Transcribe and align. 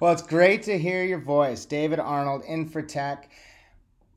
well, 0.00 0.12
it's 0.12 0.22
great 0.22 0.62
to 0.64 0.78
hear 0.78 1.02
your 1.04 1.18
voice. 1.18 1.64
David 1.64 1.98
Arnold, 1.98 2.44
Infratech, 2.44 3.24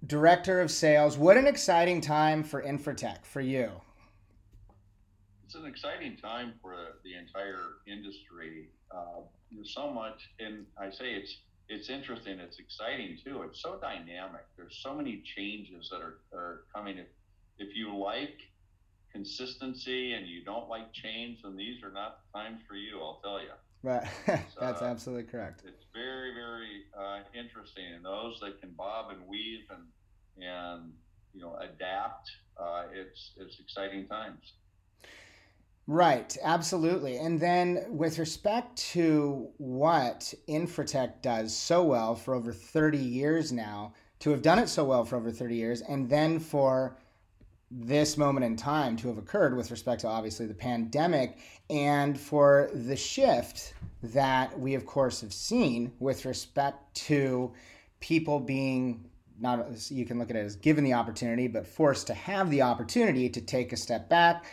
Director 0.06 0.62
of 0.62 0.70
Sales. 0.70 1.18
What 1.18 1.38
an 1.38 1.48
exciting 1.48 2.02
time 2.02 2.44
for 2.44 2.62
Infratech 2.62 3.26
for 3.26 3.42
you. 3.42 3.72
It's 5.46 5.56
an 5.56 5.66
exciting 5.66 6.18
time 6.18 6.54
for 6.62 6.76
the 7.04 7.16
entire 7.16 7.80
industry. 7.88 8.70
Uh, 8.92 9.22
so 9.64 9.92
much, 9.92 10.30
and 10.40 10.66
I 10.78 10.90
say 10.90 11.14
it's 11.14 11.38
it's 11.68 11.90
interesting. 11.90 12.40
It's 12.40 12.60
exciting 12.60 13.18
too. 13.24 13.44
It's 13.44 13.62
so 13.62 13.78
dynamic. 13.82 14.46
There's 14.58 14.80
so 14.84 14.94
many 14.94 15.24
changes 15.36 15.90
that 15.90 16.02
are, 16.02 16.20
are 16.34 16.62
coming. 16.74 16.98
If, 16.98 17.08
if 17.60 17.76
you 17.76 17.98
like 17.98 18.40
consistency 19.12 20.14
and 20.14 20.28
you 20.28 20.44
don't 20.44 20.70
like 20.70 20.92
change, 20.94 21.40
then 21.44 21.56
these 21.56 21.82
are 21.84 21.92
not 21.92 22.20
the 22.34 22.40
times 22.40 22.62
for 22.68 22.76
you. 22.76 23.00
I'll 23.00 23.20
tell 23.24 23.42
you. 23.42 23.52
Right. 23.84 24.08
That's 24.28 24.82
uh, 24.82 24.86
absolutely 24.86 25.24
correct. 25.24 25.64
It's 25.66 25.86
very, 25.94 26.34
very 26.34 26.84
uh, 26.98 27.20
interesting. 27.34 27.86
And 27.96 28.06
those 28.06 28.40
that 28.42 28.60
can 28.62 28.72
bob 28.72 29.12
and 29.12 29.28
weave 29.28 29.66
and 29.70 29.84
and 30.38 30.94
you 31.34 31.42
know 31.42 31.58
adapt, 31.60 32.32
uh, 32.58 32.84
it's 32.94 33.32
it's 33.38 33.60
exciting 33.60 34.08
times. 34.08 34.54
Right, 35.88 36.38
absolutely. 36.44 37.18
And 37.18 37.40
then 37.40 37.86
with 37.90 38.20
respect 38.20 38.78
to 38.94 39.50
what 39.58 40.34
Infratech 40.48 41.22
does 41.22 41.58
so 41.58 41.84
well 41.84 42.16
for 42.16 42.36
over 42.36 42.54
30 42.54 42.98
years 42.98 43.52
now, 43.52 43.94
to 44.20 44.30
have 44.30 44.44
done 44.44 44.60
it 44.60 44.70
so 44.70 44.86
well 44.86 45.04
for 45.04 45.16
over 45.16 45.32
30 45.32 45.56
years, 45.56 45.82
and 45.82 46.08
then 46.08 46.40
for 46.40 46.96
this 47.72 48.18
moment 48.18 48.46
in 48.46 48.58
time 48.58 48.98
to 48.98 49.08
have 49.08 49.18
occurred 49.18 49.56
with 49.56 49.72
respect 49.72 50.02
to 50.02 50.08
obviously 50.08 50.46
the 50.46 50.54
pandemic 50.54 51.38
and 51.70 52.20
for 52.20 52.70
the 52.74 52.96
shift 52.96 53.74
that 54.04 54.60
we 54.60 54.76
of 54.76 54.86
course 54.86 55.22
have 55.22 55.32
seen 55.32 55.92
with 56.00 56.26
respect 56.26 56.94
to 56.94 57.52
people 58.02 58.40
being 58.40 59.10
not 59.40 59.66
you 59.90 60.06
can 60.06 60.20
look 60.20 60.30
at 60.30 60.36
it 60.36 60.40
as 60.40 60.58
given 60.58 60.84
the 60.84 60.94
opportunity 60.94 61.48
but 61.48 61.66
forced 61.66 62.08
to 62.08 62.14
have 62.14 62.50
the 62.50 62.62
opportunity 62.62 63.30
to 63.30 63.40
take 63.40 63.72
a 63.72 63.78
step 63.78 64.10
back 64.10 64.46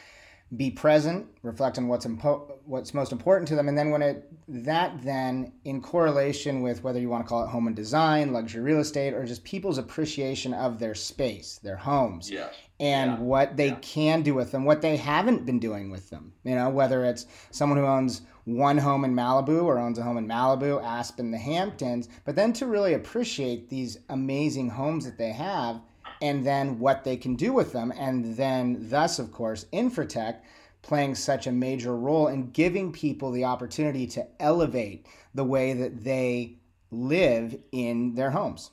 be 0.57 0.71
present, 0.71 1.27
reflect 1.43 1.77
on 1.77 1.89
what's 1.89 2.07
impo- 2.07 2.57
what's 2.65 2.95
most 2.95 3.13
important 3.13 3.47
to 3.49 3.55
them, 3.55 3.69
and 3.69 3.77
then 3.77 3.91
when 3.91 4.01
it 4.01 4.33
that 4.49 5.03
then 5.03 5.53
in 5.65 5.83
correlation 5.83 6.63
with 6.63 6.83
whether 6.83 6.99
you 6.99 7.11
want 7.11 7.23
to 7.25 7.29
call 7.29 7.45
it 7.45 7.49
home 7.49 7.67
and 7.67 7.77
design, 7.77 8.33
luxury 8.33 8.63
real 8.63 8.79
estate, 8.81 9.13
or 9.13 9.27
just 9.27 9.45
people's 9.45 9.77
appreciation 9.77 10.55
of 10.55 10.79
their 10.79 10.95
space, 10.95 11.61
their 11.63 11.77
homes, 11.77 12.31
yes. 12.31 12.55
And 12.81 13.13
yeah. 13.13 13.19
what 13.19 13.57
they 13.57 13.69
yeah. 13.69 13.79
can 13.81 14.23
do 14.23 14.35
with 14.35 14.53
them, 14.53 14.65
what 14.65 14.83
they 14.83 14.97
haven't 14.97 15.45
been 15.45 15.59
doing 15.59 15.91
with 15.91 16.11
them. 16.11 16.33
You 16.45 16.55
know, 16.55 16.69
whether 16.69 17.05
it's 17.05 17.27
someone 17.51 17.79
who 17.79 17.87
owns 17.87 18.23
one 18.45 18.79
home 18.79 19.05
in 19.05 19.15
Malibu 19.15 19.65
or 19.65 19.79
owns 19.79 19.99
a 19.99 20.03
home 20.03 20.17
in 20.17 20.27
Malibu, 20.27 20.83
Aspen, 20.83 21.31
the 21.31 21.39
Hamptons, 21.39 22.09
but 22.25 22.37
then 22.37 22.53
to 22.55 22.67
really 22.67 22.95
appreciate 22.95 23.69
these 23.69 23.99
amazing 24.09 24.71
homes 24.71 25.05
that 25.05 25.19
they 25.19 25.33
have 25.33 25.81
and 26.23 26.47
then 26.47 26.79
what 26.79 27.05
they 27.05 27.17
can 27.17 27.35
do 27.35 27.53
with 27.53 27.73
them. 27.73 27.93
And 27.97 28.37
then, 28.37 28.89
thus, 28.89 29.19
of 29.19 29.33
course, 29.33 29.67
Infratech 29.73 30.37
playing 30.83 31.15
such 31.15 31.47
a 31.47 31.53
major 31.53 31.97
role 31.97 32.29
in 32.29 32.51
giving 32.51 32.93
people 32.93 33.31
the 33.31 33.45
opportunity 33.45 34.07
to 34.07 34.27
elevate 34.41 35.07
the 35.35 35.45
way 35.45 35.73
that 35.75 36.03
they 36.05 36.57
live 36.91 37.57
in 37.73 38.15
their 38.15 38.31
homes. 38.31 38.71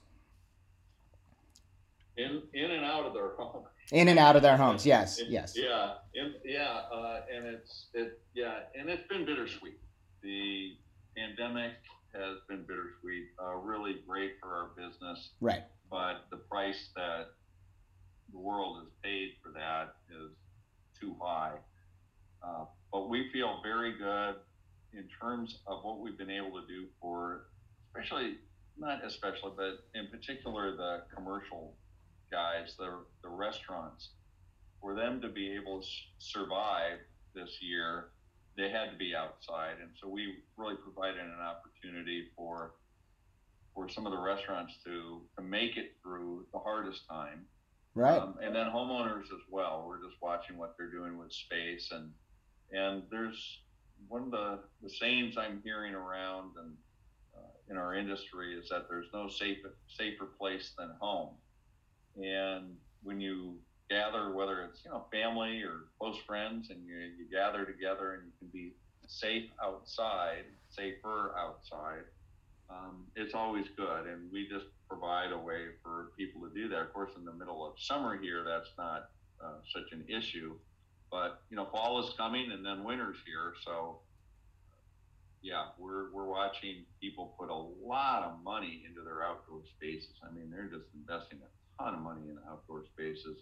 In, 2.18 2.44
in 2.54 2.72
and 2.72 2.86
out 2.86 3.06
of 3.06 3.14
their 3.14 3.30
home. 3.38 3.66
In 3.92 4.08
and 4.08 4.18
out 4.18 4.36
of 4.36 4.42
their 4.42 4.58
homes, 4.58 4.86
yes, 4.86 5.20
it, 5.20 5.28
yes. 5.30 5.56
Yeah, 5.56 5.94
in, 6.16 6.34
yeah, 6.44 6.82
uh, 6.92 7.22
and 7.34 7.46
it's 7.46 7.86
it 7.94 8.20
yeah, 8.34 8.62
and 8.78 8.90
it's 8.90 9.08
been 9.08 9.26
bittersweet. 9.26 9.80
The 10.24 10.76
pandemic 11.16 11.74
has 12.14 12.38
been 12.50 12.64
bittersweet. 12.64 13.28
Uh, 13.42 13.56
really 13.56 13.98
great 14.08 14.34
for 14.42 14.50
our 14.50 14.70
business, 14.76 15.30
right? 15.40 15.64
but 15.90 16.26
the 16.32 16.38
price 16.38 16.90
that 16.96 17.28
the 18.32 18.40
world 18.40 18.80
has 18.80 18.88
paid 19.04 19.34
for 19.44 19.52
that 19.52 19.96
is 20.10 20.32
too 21.00 21.16
high. 21.22 21.54
Uh, 22.44 22.66
but 22.92 23.10
we 23.10 23.30
feel 23.32 23.60
very 23.64 23.98
good 23.98 24.36
in 24.94 25.08
terms 25.22 25.60
of 25.68 25.84
what 25.84 26.00
we've 26.00 26.18
been 26.18 26.32
able 26.32 26.60
to 26.60 26.68
do 26.68 26.86
for, 27.02 27.48
especially 27.90 28.38
not 28.78 29.04
especially, 29.06 29.52
but 29.56 29.86
in 29.94 30.08
particular 30.08 30.76
the 30.76 31.04
commercial 31.16 31.76
guys, 32.36 32.76
the 32.78 33.00
the 33.24 33.30
restaurants, 33.30 34.10
for 34.82 34.94
them 34.94 35.22
to 35.22 35.30
be 35.30 35.56
able 35.56 35.82
to 35.82 35.88
survive 36.18 37.00
this 37.34 37.60
year, 37.62 38.10
they 38.58 38.70
had 38.70 38.92
to 38.92 38.98
be 38.98 39.16
outside, 39.16 39.76
and 39.82 39.92
so 40.02 40.10
we 40.10 40.36
really 40.58 40.76
provided 40.76 41.22
an 41.22 41.40
opportunity 41.40 42.28
for 42.36 42.74
for 43.74 43.88
some 43.90 44.06
of 44.06 44.12
the 44.12 44.20
restaurants 44.20 44.74
to 44.84 45.22
to 45.38 45.42
make 45.42 45.78
it 45.78 45.94
through 46.04 46.46
the 46.52 46.60
hardest 46.60 47.08
time. 47.08 47.46
Right. 47.94 48.20
Um, 48.22 48.36
and 48.44 48.54
then 48.54 48.66
homeowners 48.66 49.28
as 49.38 49.44
well. 49.50 49.86
We're 49.88 50.04
just 50.06 50.22
watching 50.22 50.58
what 50.58 50.76
they're 50.78 50.92
doing 50.92 51.18
with 51.18 51.32
space 51.32 51.92
and 51.92 52.12
and 52.72 53.04
there's 53.10 53.60
one 54.10 54.24
of 54.24 54.32
the, 54.32 54.60
the 54.84 54.90
sayings 54.90 55.38
I'm 55.38 55.62
hearing 55.64 55.94
around 55.94 56.52
and 56.62 56.74
uh, 57.36 57.72
in 57.72 57.78
our 57.78 57.96
industry 57.96 58.54
is 58.54 58.68
that 58.70 58.88
there's 58.90 59.08
no 59.14 59.30
safer 59.30 59.78
safer 59.88 60.26
place 60.26 60.74
than 60.78 60.92
home. 61.00 61.36
And 62.16 62.76
when 63.04 63.20
you 63.20 63.56
gather, 63.90 64.34
whether 64.34 64.64
it's 64.64 64.84
you 64.84 64.92
know 64.92 65.06
family 65.12 65.62
or 65.64 65.86
close 66.00 66.18
friends, 66.26 66.70
and 66.70 66.86
you, 66.86 66.96
you 66.96 67.26
gather 67.32 67.66
together 67.66 68.14
and 68.14 68.24
you 68.26 68.32
can 68.40 68.48
be 68.48 68.74
safe 69.08 69.50
outside, 69.64 70.46
safer 70.70 71.36
outside, 71.38 72.04
um, 72.70 73.06
it's 73.16 73.34
always 73.34 73.66
good. 73.78 74.08
And 74.08 74.32
we 74.32 74.48
just 74.48 74.66
provide 74.88 75.32
a 75.32 75.38
way 75.38 75.66
for 75.84 76.12
people 76.18 76.42
to 76.42 76.54
do 76.54 76.68
that. 76.70 76.82
Of 76.82 76.94
course, 76.94 77.12
in 77.18 77.26
the 77.26 77.34
middle 77.34 77.66
of 77.66 77.74
summer 77.78 78.18
here, 78.18 78.44
that's 78.44 78.70
not 78.78 79.10
uh, 79.44 79.60
such 79.74 79.92
an 79.92 80.06
issue. 80.08 80.54
But 81.12 81.42
you 81.50 81.56
know, 81.56 81.68
fall 81.72 82.04
is 82.04 82.14
coming, 82.18 82.52
and 82.52 82.66
then 82.66 82.84
winter's 82.84 83.18
here. 83.26 83.54
So, 83.64 84.00
yeah, 85.42 85.68
we're 85.78 86.12
we're 86.12 86.26
watching 86.26 86.86
people 87.00 87.36
put 87.40 87.50
a 87.50 87.88
lot 87.88 88.24
of 88.24 88.44
money 88.44 88.84
into 88.88 89.02
their 89.02 89.24
outdoor 89.24 89.62
spaces. 89.78 90.16
I 90.28 90.34
mean, 90.34 90.50
they're 90.50 90.68
just 90.68 90.88
investing 90.96 91.40
a 91.44 91.84
ton 91.84 91.94
of 91.94 92.02
money 92.02 92.30
in 92.30 92.38
spaces. 93.16 93.38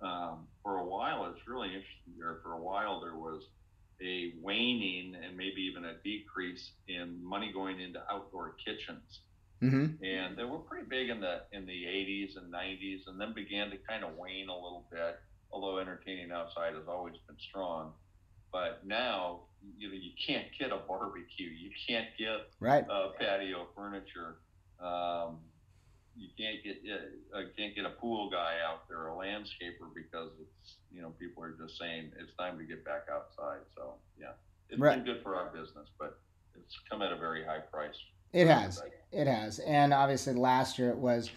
Um, 0.00 0.46
for 0.62 0.78
a 0.78 0.84
while, 0.84 1.26
it's 1.26 1.46
really 1.46 1.68
interesting 1.68 2.12
here. 2.16 2.40
For 2.42 2.52
a 2.52 2.60
while, 2.60 3.00
there 3.00 3.16
was 3.16 3.42
a 4.02 4.34
waning 4.42 5.14
and 5.14 5.36
maybe 5.36 5.62
even 5.62 5.86
a 5.86 5.94
decrease 6.04 6.72
in 6.88 7.24
money 7.24 7.50
going 7.52 7.80
into 7.80 8.00
outdoor 8.10 8.56
kitchens. 8.64 9.20
Mm-hmm. 9.62 10.04
And 10.04 10.36
they 10.36 10.44
were 10.44 10.58
pretty 10.58 10.86
big 10.86 11.08
in 11.08 11.20
the 11.20 11.40
in 11.52 11.64
the 11.64 11.72
80s 11.72 12.36
and 12.36 12.52
90s, 12.52 13.06
and 13.06 13.18
then 13.18 13.32
began 13.32 13.70
to 13.70 13.78
kind 13.88 14.04
of 14.04 14.14
wane 14.16 14.50
a 14.50 14.54
little 14.54 14.84
bit. 14.90 15.18
Although 15.50 15.78
entertaining 15.78 16.30
outside 16.30 16.74
has 16.74 16.84
always 16.88 17.14
been 17.26 17.36
strong, 17.48 17.92
but 18.52 18.84
now 18.84 19.40
you 19.78 19.88
know 19.88 19.94
you 19.94 20.10
can't 20.26 20.46
get 20.58 20.72
a 20.72 20.76
barbecue, 20.86 21.48
you 21.48 21.70
can't 21.88 22.08
get 22.18 22.50
right. 22.60 22.84
uh, 22.90 23.12
patio 23.18 23.66
furniture. 23.74 24.36
Um, 24.78 25.38
you 26.18 26.28
can't 26.38 26.62
get 26.64 26.82
uh, 27.34 27.40
can't 27.56 27.74
get 27.74 27.84
a 27.84 27.90
pool 27.90 28.30
guy 28.30 28.56
out 28.66 28.88
there, 28.88 29.08
a 29.08 29.12
landscaper, 29.12 29.92
because 29.94 30.30
it's 30.40 30.76
you 30.92 31.02
know 31.02 31.10
people 31.18 31.42
are 31.42 31.52
just 31.52 31.78
saying 31.78 32.10
it's 32.18 32.32
time 32.38 32.58
to 32.58 32.64
get 32.64 32.84
back 32.84 33.06
outside. 33.12 33.60
So 33.76 33.94
yeah, 34.18 34.32
it's 34.70 34.80
right. 34.80 34.96
been 34.96 35.14
good 35.14 35.22
for 35.22 35.36
our 35.36 35.50
business, 35.50 35.88
but 35.98 36.18
it's 36.54 36.78
come 36.90 37.02
at 37.02 37.12
a 37.12 37.16
very 37.16 37.44
high 37.44 37.58
price. 37.58 37.96
It 38.32 38.48
has, 38.48 38.82
it 39.12 39.26
has, 39.26 39.60
and 39.60 39.94
obviously 39.94 40.34
last 40.34 40.78
year 40.78 40.90
it 40.90 40.98
was 40.98 41.30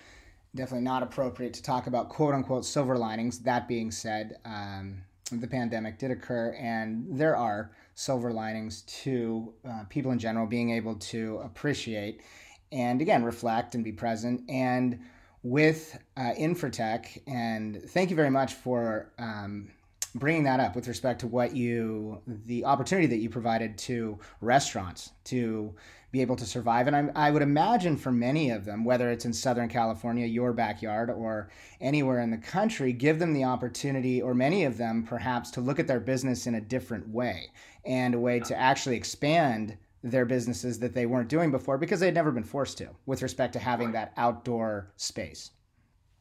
definitely 0.56 0.84
not 0.84 1.04
appropriate 1.04 1.54
to 1.54 1.64
talk 1.64 1.88
about 1.88 2.10
quote 2.10 2.34
unquote 2.34 2.66
silver 2.66 2.98
linings. 2.98 3.40
That 3.40 3.68
being 3.68 3.92
said, 3.92 4.38
um, 4.46 5.04
the 5.32 5.48
pandemic 5.48 6.00
did 6.00 6.12
occur, 6.12 6.56
and 6.60 7.06
there 7.10 7.36
are 7.36 7.72
silver 7.96 8.32
linings 8.32 8.84
to 8.84 9.54
uh, 9.68 9.84
people 9.90 10.12
in 10.12 10.20
general 10.20 10.48
being 10.48 10.72
able 10.72 10.96
to 10.96 11.40
appreciate 11.44 12.22
and 12.72 13.02
again 13.02 13.24
reflect 13.24 13.76
and 13.76 13.84
be 13.84 13.92
present. 13.92 14.42
And 14.50 15.00
with 15.42 15.98
uh, 16.18 16.34
infratech 16.38 17.22
and 17.28 17.82
thank 17.90 18.10
you 18.10 18.16
very 18.16 18.30
much 18.30 18.54
for 18.56 19.12
um, 19.18 19.70
bringing 20.16 20.44
that 20.44 20.60
up 20.60 20.76
with 20.76 20.88
respect 20.88 21.22
to 21.22 21.28
what 21.28 21.56
you 21.56 22.22
the 22.28 22.66
opportunity 22.66 23.08
that 23.08 23.18
you 23.18 23.30
provided 23.30 23.78
to 23.78 24.20
restaurants 24.42 25.12
to 25.24 25.74
be 26.12 26.22
able 26.22 26.36
to 26.36 26.46
survive. 26.46 26.88
And 26.88 26.96
I, 26.96 27.28
I 27.28 27.32
would 27.32 27.44
imagine 27.44 27.96
for 27.96 28.12
many 28.12 28.50
of 28.50 28.66
them 28.66 28.84
whether 28.84 29.12
it's 29.12 29.26
in 29.26 29.34
southern 29.34 29.70
california 29.70 30.26
your 30.26 30.52
backyard 30.52 31.10
or 31.10 31.50
anywhere 31.80 32.20
in 32.20 32.32
the 32.32 32.38
country 32.38 32.92
give 32.92 33.20
them 33.20 33.34
the 33.34 33.44
opportunity 33.44 34.22
or 34.22 34.34
many 34.34 34.66
of 34.66 34.78
them 34.78 35.04
perhaps 35.04 35.52
to 35.52 35.62
look 35.62 35.80
at 35.80 35.88
their 35.88 36.00
business 36.00 36.48
in 36.48 36.56
a 36.56 36.62
different 36.62 37.08
way 37.08 37.52
and 37.86 38.16
a 38.16 38.20
way 38.20 38.40
to 38.40 38.58
actually 38.58 38.98
expand 38.98 39.78
their 40.04 40.26
businesses 40.26 40.80
that 40.80 40.94
they 40.94 41.06
weren't 41.06 41.30
doing 41.30 41.52
before 41.52 41.78
because 41.78 42.00
they'd 42.00 42.14
never 42.14 42.32
been 42.32 42.44
forced 42.44 42.78
to 42.78 42.90
with 43.06 43.22
respect 43.22 43.54
to 43.54 43.60
having 43.60 43.88
right. 43.88 43.94
that 43.94 44.14
outdoor 44.18 44.92
space. 44.96 45.52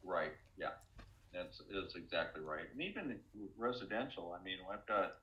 Right. 0.03 0.31
Yeah. 0.57 0.71
That's, 1.33 1.61
that's 1.73 1.95
exactly 1.95 2.41
right. 2.43 2.65
And 2.73 2.81
even 2.81 3.15
residential, 3.57 4.35
I 4.39 4.43
mean, 4.43 4.57
I've 4.71 4.85
got 4.85 5.15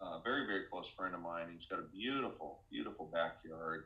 a 0.00 0.20
very, 0.22 0.46
very 0.46 0.64
close 0.70 0.86
friend 0.96 1.14
of 1.14 1.20
mine. 1.20 1.46
He's 1.52 1.68
got 1.68 1.78
a 1.78 1.88
beautiful, 1.94 2.60
beautiful 2.70 3.10
backyard. 3.12 3.84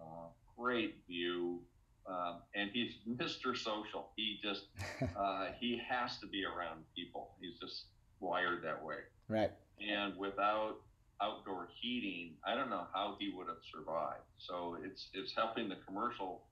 Uh, 0.00 0.28
great 0.56 0.96
view. 1.08 1.60
Um, 2.06 2.36
and 2.54 2.70
he's 2.72 2.94
Mr. 3.08 3.56
Social. 3.56 4.10
He 4.16 4.38
just 4.42 4.66
uh, 5.18 5.46
he 5.58 5.80
has 5.88 6.18
to 6.18 6.26
be 6.26 6.44
around 6.44 6.84
people. 6.94 7.30
He's 7.40 7.58
just 7.58 7.86
wired 8.20 8.62
that 8.64 8.82
way. 8.84 8.96
Right. 9.28 9.50
And 9.80 10.16
without 10.16 10.76
outdoor 11.22 11.68
heating, 11.80 12.34
I 12.46 12.54
don't 12.54 12.70
know 12.70 12.86
how 12.92 13.16
he 13.18 13.32
would 13.34 13.48
have 13.48 13.62
survived. 13.72 14.22
So 14.38 14.76
it's 14.84 15.08
it's 15.14 15.34
helping 15.34 15.68
the 15.68 15.76
commercial 15.86 16.42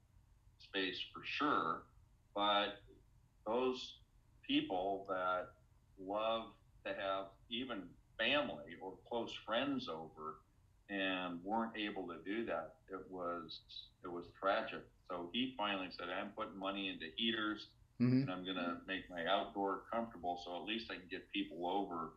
space 0.58 0.98
for 1.12 1.22
sure, 1.24 1.82
but 2.34 2.78
those 3.46 3.94
people 4.46 5.06
that 5.08 5.48
love 6.00 6.44
to 6.84 6.92
have 6.92 7.26
even 7.50 7.82
family 8.18 8.74
or 8.80 8.94
close 9.08 9.32
friends 9.44 9.88
over 9.88 10.36
and 10.88 11.42
weren't 11.44 11.76
able 11.76 12.06
to 12.06 12.16
do 12.24 12.44
that, 12.46 12.74
it 12.88 13.10
was 13.10 13.60
it 14.04 14.08
was 14.10 14.24
tragic. 14.40 14.84
So 15.08 15.30
he 15.32 15.54
finally 15.56 15.88
said, 15.96 16.08
"I'm 16.10 16.30
putting 16.36 16.58
money 16.58 16.88
into 16.88 17.06
heaters, 17.16 17.66
mm-hmm. 18.00 18.22
and 18.22 18.30
I'm 18.30 18.44
going 18.44 18.56
to 18.56 18.78
make 18.86 19.08
my 19.10 19.26
outdoor 19.26 19.82
comfortable, 19.92 20.40
so 20.44 20.56
at 20.56 20.64
least 20.64 20.90
I 20.90 20.94
can 20.94 21.08
get 21.10 21.30
people 21.32 21.66
over 21.66 22.12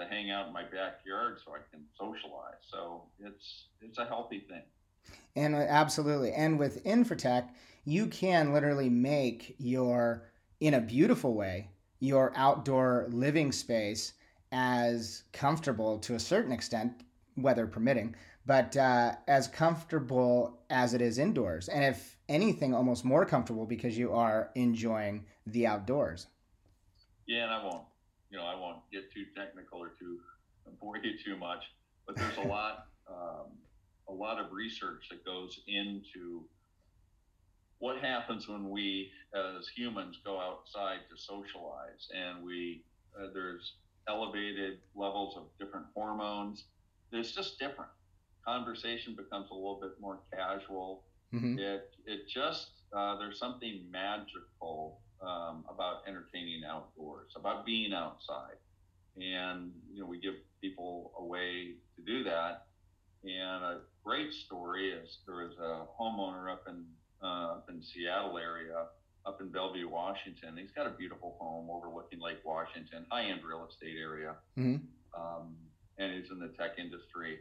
to 0.00 0.06
hang 0.06 0.30
out 0.30 0.48
in 0.48 0.52
my 0.52 0.62
backyard, 0.62 1.38
so 1.44 1.52
I 1.52 1.58
can 1.70 1.84
socialize." 1.98 2.62
So 2.68 3.04
it's 3.18 3.66
it's 3.80 3.98
a 3.98 4.04
healthy 4.04 4.40
thing. 4.48 4.62
And 5.36 5.54
uh, 5.54 5.58
absolutely, 5.58 6.32
and 6.32 6.58
with 6.58 6.84
Infratech, 6.84 7.48
you 7.84 8.06
can 8.06 8.52
literally 8.52 8.88
make 8.88 9.54
your 9.58 10.30
in 10.60 10.74
a 10.74 10.80
beautiful 10.80 11.34
way 11.34 11.70
your 12.00 12.32
outdoor 12.34 13.06
living 13.10 13.52
space 13.52 14.14
as 14.52 15.22
comfortable 15.32 15.98
to 15.98 16.14
a 16.14 16.18
certain 16.18 16.50
extent, 16.50 17.04
weather 17.36 17.66
permitting, 17.66 18.16
but 18.46 18.76
uh, 18.76 19.12
as 19.28 19.46
comfortable 19.46 20.58
as 20.70 20.94
it 20.94 21.00
is 21.00 21.18
indoors. 21.18 21.68
And 21.68 21.84
if 21.84 22.16
anything, 22.28 22.74
almost 22.74 23.04
more 23.04 23.24
comfortable 23.24 23.66
because 23.66 23.96
you 23.96 24.12
are 24.12 24.50
enjoying 24.54 25.26
the 25.46 25.66
outdoors. 25.66 26.26
Yeah, 27.26 27.44
and 27.44 27.52
I 27.52 27.64
won't, 27.64 27.84
you 28.30 28.38
know, 28.38 28.44
I 28.44 28.54
won't 28.54 28.78
get 28.92 29.12
too 29.12 29.24
technical 29.36 29.78
or 29.80 29.90
too 29.98 30.20
bore 30.80 30.96
you 30.98 31.12
too 31.24 31.36
much, 31.36 31.64
but 32.06 32.16
there's 32.16 32.36
a 32.36 32.42
lot, 32.42 32.86
um, 33.10 33.50
a 34.08 34.12
lot 34.12 34.40
of 34.40 34.52
research 34.52 35.08
that 35.10 35.24
goes 35.24 35.60
into 35.66 36.44
what 37.78 37.98
happens 37.98 38.46
when 38.46 38.70
we 38.70 39.10
as 39.34 39.68
humans 39.68 40.18
go 40.24 40.38
outside 40.38 40.98
to 41.10 41.16
socialize 41.16 42.08
and 42.14 42.44
we 42.44 42.82
uh, 43.18 43.26
there's 43.32 43.74
elevated 44.08 44.78
levels 44.94 45.36
of 45.36 45.44
different 45.58 45.86
hormones. 45.94 46.64
It's 47.12 47.32
just 47.32 47.58
different. 47.58 47.90
Conversation 48.46 49.16
becomes 49.16 49.50
a 49.50 49.54
little 49.54 49.80
bit 49.80 49.92
more 50.00 50.20
casual. 50.32 51.04
Mm-hmm. 51.32 51.58
it 51.60 51.90
it 52.06 52.28
just 52.28 52.72
uh, 52.92 53.16
there's 53.18 53.38
something 53.38 53.86
magical 53.90 55.00
um, 55.22 55.64
about 55.68 56.02
entertaining 56.06 56.62
outdoors 56.64 57.32
about 57.36 57.66
being 57.66 57.92
outside 57.92 58.56
and 59.16 59.72
you 59.92 60.00
know 60.00 60.06
we 60.06 60.20
give 60.20 60.34
people 60.60 61.12
a 61.18 61.24
way 61.24 61.74
to 61.96 62.02
do 62.02 62.24
that 62.24 62.66
and 63.24 63.64
a 63.64 63.80
great 64.04 64.32
story 64.32 64.92
is 64.92 65.18
there 65.26 65.36
was 65.36 65.52
a 65.58 65.84
homeowner 66.00 66.50
up 66.50 66.64
in 66.68 66.84
uh, 67.22 67.52
up 67.52 67.66
in 67.68 67.82
Seattle 67.82 68.38
area, 68.38 68.86
up 69.26 69.40
in 69.40 69.48
Bellevue, 69.48 69.88
Washington. 69.88 70.56
He's 70.56 70.70
got 70.70 70.86
a 70.86 70.90
beautiful 70.90 71.36
home 71.38 71.68
overlooking 71.70 72.20
Lake 72.20 72.40
Washington, 72.44 73.04
high 73.10 73.24
end 73.24 73.40
real 73.44 73.66
estate 73.68 73.96
area, 74.00 74.36
mm-hmm. 74.58 74.76
um, 75.20 75.54
and 75.98 76.12
he's 76.14 76.30
in 76.30 76.38
the 76.38 76.48
tech 76.58 76.78
industry. 76.78 77.40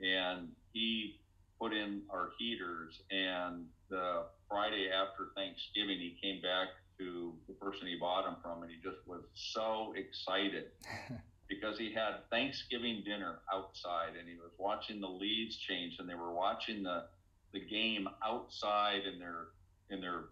And 0.00 0.48
he 0.72 1.20
put 1.60 1.72
in 1.72 2.02
our 2.10 2.30
heaters, 2.38 2.98
and 3.12 3.66
the 3.88 4.24
Friday 4.48 4.88
after 4.90 5.30
Thanksgiving, 5.36 5.98
he 5.98 6.16
came 6.20 6.42
back 6.42 6.68
to 7.02 7.32
the 7.48 7.54
person 7.54 7.86
he 7.86 7.96
bought 7.96 8.24
them 8.24 8.36
from, 8.42 8.62
and 8.62 8.70
he 8.70 8.76
just 8.82 9.06
was 9.06 9.22
so 9.34 9.92
excited. 9.96 10.66
because 11.52 11.78
he 11.78 11.92
had 11.92 12.14
Thanksgiving 12.30 13.02
dinner 13.04 13.40
outside 13.52 14.16
and 14.18 14.28
he 14.28 14.36
was 14.36 14.52
watching 14.58 15.00
the 15.00 15.08
leaves 15.08 15.56
change 15.56 15.96
and 15.98 16.08
they 16.08 16.14
were 16.14 16.32
watching 16.32 16.82
the 16.82 17.04
the 17.52 17.60
game 17.60 18.08
outside 18.24 19.02
in 19.04 19.18
their 19.18 19.48
in 19.90 20.00
their 20.00 20.24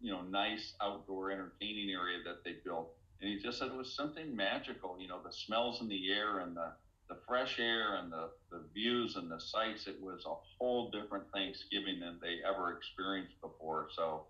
you 0.00 0.12
know 0.12 0.22
nice 0.22 0.74
outdoor 0.82 1.30
entertaining 1.30 1.90
area 1.90 2.18
that 2.24 2.42
they 2.44 2.56
built. 2.64 2.90
And 3.20 3.30
he 3.30 3.38
just 3.38 3.58
said 3.58 3.68
it 3.68 3.76
was 3.76 3.94
something 3.94 4.34
magical 4.34 4.96
you 4.98 5.08
know 5.08 5.20
the 5.24 5.32
smells 5.32 5.80
in 5.80 5.88
the 5.88 6.12
air 6.12 6.40
and 6.40 6.56
the 6.56 6.72
the 7.08 7.18
fresh 7.28 7.60
air 7.60 7.94
and 7.94 8.10
the, 8.10 8.30
the 8.50 8.64
views 8.74 9.14
and 9.14 9.30
the 9.30 9.38
sights. 9.38 9.86
It 9.86 10.02
was 10.02 10.24
a 10.26 10.34
whole 10.58 10.90
different 10.90 11.22
thanksgiving 11.32 12.00
than 12.00 12.18
they 12.20 12.38
ever 12.44 12.76
experienced 12.76 13.40
before. 13.40 13.86
So 13.94 14.24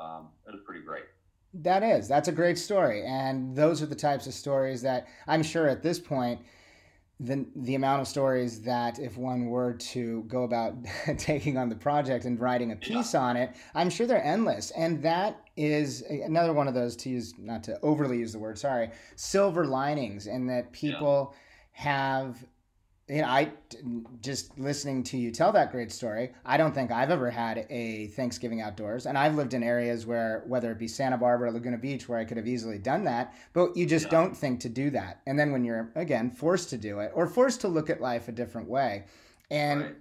um, 0.00 0.30
it 0.48 0.50
was 0.50 0.62
pretty 0.66 0.84
great 0.84 1.04
that 1.54 1.82
is 1.82 2.08
that's 2.08 2.28
a 2.28 2.32
great 2.32 2.58
story 2.58 3.04
and 3.04 3.56
those 3.56 3.82
are 3.82 3.86
the 3.86 3.94
types 3.94 4.26
of 4.26 4.34
stories 4.34 4.82
that 4.82 5.08
i'm 5.26 5.42
sure 5.42 5.66
at 5.66 5.82
this 5.82 5.98
point 5.98 6.40
the 7.20 7.46
the 7.56 7.74
amount 7.74 8.00
of 8.00 8.06
stories 8.06 8.60
that 8.62 8.98
if 8.98 9.16
one 9.16 9.46
were 9.46 9.72
to 9.74 10.22
go 10.24 10.44
about 10.44 10.74
taking 11.18 11.56
on 11.56 11.68
the 11.68 11.74
project 11.74 12.24
and 12.24 12.40
writing 12.40 12.72
a 12.72 12.76
piece 12.76 13.14
yeah. 13.14 13.20
on 13.20 13.36
it, 13.36 13.54
I'm 13.74 13.90
sure 13.90 14.06
they're 14.06 14.24
endless. 14.24 14.70
And 14.72 15.02
that 15.02 15.40
is 15.56 16.02
another 16.02 16.52
one 16.52 16.68
of 16.68 16.74
those 16.74 16.94
to 16.96 17.08
use 17.08 17.34
not 17.36 17.64
to 17.64 17.78
overly 17.82 18.18
use 18.18 18.32
the 18.32 18.38
word, 18.38 18.56
sorry, 18.56 18.90
silver 19.16 19.66
linings, 19.66 20.28
and 20.28 20.48
that 20.48 20.70
people 20.72 21.34
yeah. 21.74 21.82
have 21.82 22.44
you 23.08 23.22
know, 23.22 23.28
I 23.28 23.50
just 24.20 24.58
listening 24.58 25.02
to 25.04 25.16
you 25.16 25.30
tell 25.30 25.50
that 25.52 25.72
great 25.72 25.90
story. 25.90 26.32
I 26.44 26.56
don't 26.56 26.74
think 26.74 26.90
I've 26.90 27.10
ever 27.10 27.30
had 27.30 27.66
a 27.70 28.08
Thanksgiving 28.08 28.60
outdoors, 28.60 29.06
and 29.06 29.16
I've 29.16 29.34
lived 29.34 29.54
in 29.54 29.62
areas 29.62 30.04
where, 30.04 30.44
whether 30.46 30.70
it 30.72 30.78
be 30.78 30.88
Santa 30.88 31.16
Barbara, 31.16 31.48
or 31.48 31.52
Laguna 31.52 31.78
Beach, 31.78 32.08
where 32.08 32.18
I 32.18 32.24
could 32.24 32.36
have 32.36 32.46
easily 32.46 32.78
done 32.78 33.04
that, 33.04 33.34
but 33.54 33.76
you 33.76 33.86
just 33.86 34.06
yeah. 34.06 34.10
don't 34.10 34.36
think 34.36 34.60
to 34.60 34.68
do 34.68 34.90
that. 34.90 35.20
And 35.26 35.38
then 35.38 35.52
when 35.52 35.64
you're 35.64 35.90
again 35.94 36.30
forced 36.30 36.68
to 36.70 36.78
do 36.78 37.00
it, 37.00 37.10
or 37.14 37.26
forced 37.26 37.62
to 37.62 37.68
look 37.68 37.88
at 37.88 38.00
life 38.00 38.28
a 38.28 38.32
different 38.32 38.68
way, 38.68 39.04
and 39.50 39.80
right. 39.80 39.94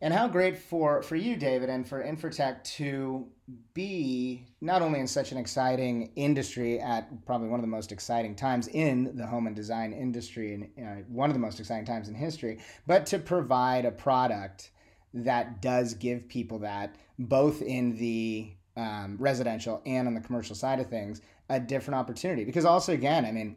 And 0.00 0.14
how 0.14 0.28
great 0.28 0.58
for 0.58 1.02
for 1.02 1.16
you, 1.16 1.36
David, 1.36 1.68
and 1.68 1.88
for 1.88 2.02
Infratech 2.02 2.62
to 2.76 3.26
be 3.74 4.44
not 4.60 4.82
only 4.82 5.00
in 5.00 5.06
such 5.06 5.32
an 5.32 5.38
exciting 5.38 6.12
industry 6.16 6.80
at 6.80 7.24
probably 7.26 7.48
one 7.48 7.58
of 7.58 7.64
the 7.64 7.70
most 7.70 7.92
exciting 7.92 8.34
times 8.34 8.68
in 8.68 9.16
the 9.16 9.26
home 9.26 9.46
and 9.46 9.56
design 9.56 9.92
industry 9.92 10.54
and 10.54 10.86
uh, 10.86 11.02
one 11.08 11.30
of 11.30 11.34
the 11.34 11.40
most 11.40 11.58
exciting 11.58 11.84
times 11.84 12.08
in 12.08 12.14
history, 12.14 12.58
but 12.86 13.06
to 13.06 13.18
provide 13.18 13.84
a 13.84 13.90
product 13.90 14.70
that 15.14 15.62
does 15.62 15.94
give 15.94 16.28
people 16.28 16.58
that 16.58 16.94
both 17.18 17.62
in 17.62 17.96
the 17.96 18.52
um, 18.76 19.16
residential 19.18 19.82
and 19.86 20.06
on 20.06 20.14
the 20.14 20.20
commercial 20.20 20.54
side 20.54 20.78
of 20.78 20.88
things 20.88 21.20
a 21.48 21.58
different 21.58 21.98
opportunity. 21.98 22.44
Because 22.44 22.64
also 22.64 22.92
again 22.92 23.24
i 23.24 23.32
mean 23.32 23.56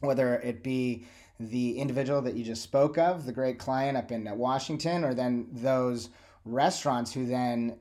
whether 0.00 0.36
it 0.36 0.62
be 0.62 1.04
the 1.38 1.78
individual 1.78 2.22
that 2.22 2.34
you 2.34 2.44
just 2.44 2.62
spoke 2.62 2.98
of 2.98 3.26
the 3.26 3.32
great 3.32 3.58
client 3.58 3.96
up 3.96 4.10
in 4.10 4.24
washington 4.36 5.04
or 5.04 5.14
then 5.14 5.46
those 5.52 6.10
restaurants 6.44 7.12
who 7.12 7.26
then 7.26 7.76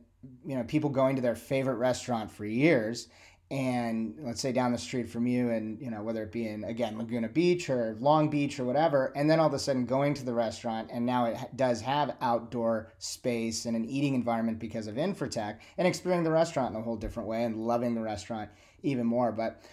you 0.45 0.55
know 0.55 0.63
people 0.63 0.89
going 0.89 1.15
to 1.15 1.21
their 1.21 1.35
favorite 1.35 1.75
restaurant 1.75 2.31
for 2.31 2.45
years 2.45 3.07
and 3.51 4.15
let's 4.21 4.41
say 4.41 4.51
down 4.51 4.71
the 4.71 4.77
street 4.77 5.07
from 5.07 5.27
you 5.27 5.51
and 5.51 5.79
you 5.79 5.91
know 5.91 6.01
whether 6.01 6.23
it 6.23 6.31
be 6.31 6.47
in 6.47 6.63
again 6.63 6.97
laguna 6.97 7.29
beach 7.29 7.69
or 7.69 7.95
long 7.99 8.27
beach 8.27 8.59
or 8.59 8.65
whatever 8.65 9.13
and 9.15 9.29
then 9.29 9.39
all 9.39 9.47
of 9.47 9.53
a 9.53 9.59
sudden 9.59 9.85
going 9.85 10.15
to 10.15 10.25
the 10.25 10.33
restaurant 10.33 10.89
and 10.91 11.05
now 11.05 11.25
it 11.25 11.37
does 11.55 11.79
have 11.79 12.15
outdoor 12.21 12.91
space 12.97 13.65
and 13.65 13.75
an 13.75 13.85
eating 13.85 14.15
environment 14.15 14.57
because 14.57 14.87
of 14.87 14.95
infratech 14.95 15.59
and 15.77 15.87
experiencing 15.87 16.23
the 16.23 16.31
restaurant 16.31 16.73
in 16.73 16.81
a 16.81 16.83
whole 16.83 16.97
different 16.97 17.29
way 17.29 17.43
and 17.43 17.55
loving 17.55 17.93
the 17.93 18.01
restaurant 18.01 18.49
even 18.85 19.05
more. 19.05 19.31
But 19.31 19.63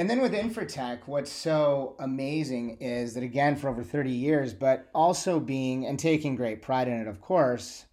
and 0.00 0.08
then 0.08 0.20
with 0.20 0.32
infratech 0.32 1.00
what's 1.06 1.30
so 1.30 1.94
amazing 2.00 2.78
is 2.80 3.14
that 3.14 3.22
again 3.22 3.54
for 3.54 3.68
over 3.68 3.84
30 3.84 4.10
years 4.10 4.54
but 4.54 4.88
also 4.94 5.38
being 5.38 5.86
and 5.86 5.98
taking 5.98 6.34
great 6.34 6.62
pride 6.62 6.88
in 6.88 6.94
it 6.94 7.06
of 7.06 7.20
course 7.20 7.84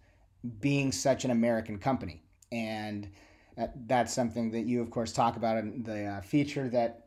being 0.60 0.92
such 0.92 1.24
an 1.24 1.30
American 1.30 1.78
company. 1.78 2.22
And 2.52 3.10
that's 3.86 4.12
something 4.12 4.50
that 4.52 4.62
you, 4.62 4.80
of 4.80 4.90
course, 4.90 5.12
talk 5.12 5.36
about 5.36 5.58
in 5.58 5.82
the 5.82 6.04
uh, 6.04 6.20
feature 6.20 6.68
that 6.68 7.06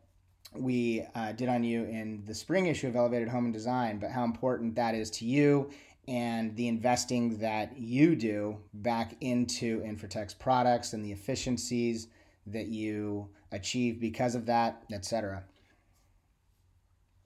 we 0.53 1.05
uh, 1.15 1.31
did 1.31 1.47
on 1.47 1.63
you 1.63 1.85
in 1.85 2.23
the 2.25 2.35
spring 2.35 2.65
issue 2.65 2.87
of 2.87 2.95
Elevated 2.95 3.29
Home 3.29 3.45
and 3.45 3.53
Design, 3.53 3.99
but 3.99 4.11
how 4.11 4.25
important 4.25 4.75
that 4.75 4.95
is 4.95 5.09
to 5.11 5.25
you 5.25 5.69
and 6.07 6.53
the 6.57 6.67
investing 6.67 7.37
that 7.37 7.77
you 7.77 8.15
do 8.15 8.57
back 8.73 9.15
into 9.21 9.79
Infratech's 9.81 10.33
products 10.33 10.91
and 10.91 11.05
the 11.05 11.11
efficiencies 11.11 12.07
that 12.47 12.67
you 12.67 13.29
achieve 13.51 13.99
because 13.99 14.35
of 14.35 14.45
that, 14.45 14.83
et 14.91 15.05
cetera. 15.05 15.43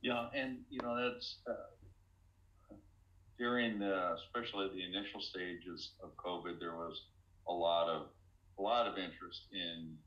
Yeah, 0.02 0.28
and 0.36 0.60
you 0.70 0.80
know 0.82 0.96
that's 0.96 1.38
uh, 1.50 2.76
during 3.38 3.80
the, 3.80 4.14
especially 4.14 4.70
the 4.70 4.84
initial 4.84 5.20
stages 5.20 5.92
of 6.02 6.16
COVID, 6.18 6.60
there 6.60 6.76
was 6.76 7.02
a 7.48 7.52
lot 7.52 7.90
of 7.90 8.08
a 8.58 8.62
lot 8.62 8.88
of 8.88 8.98
interest 8.98 9.48
in 9.52 9.98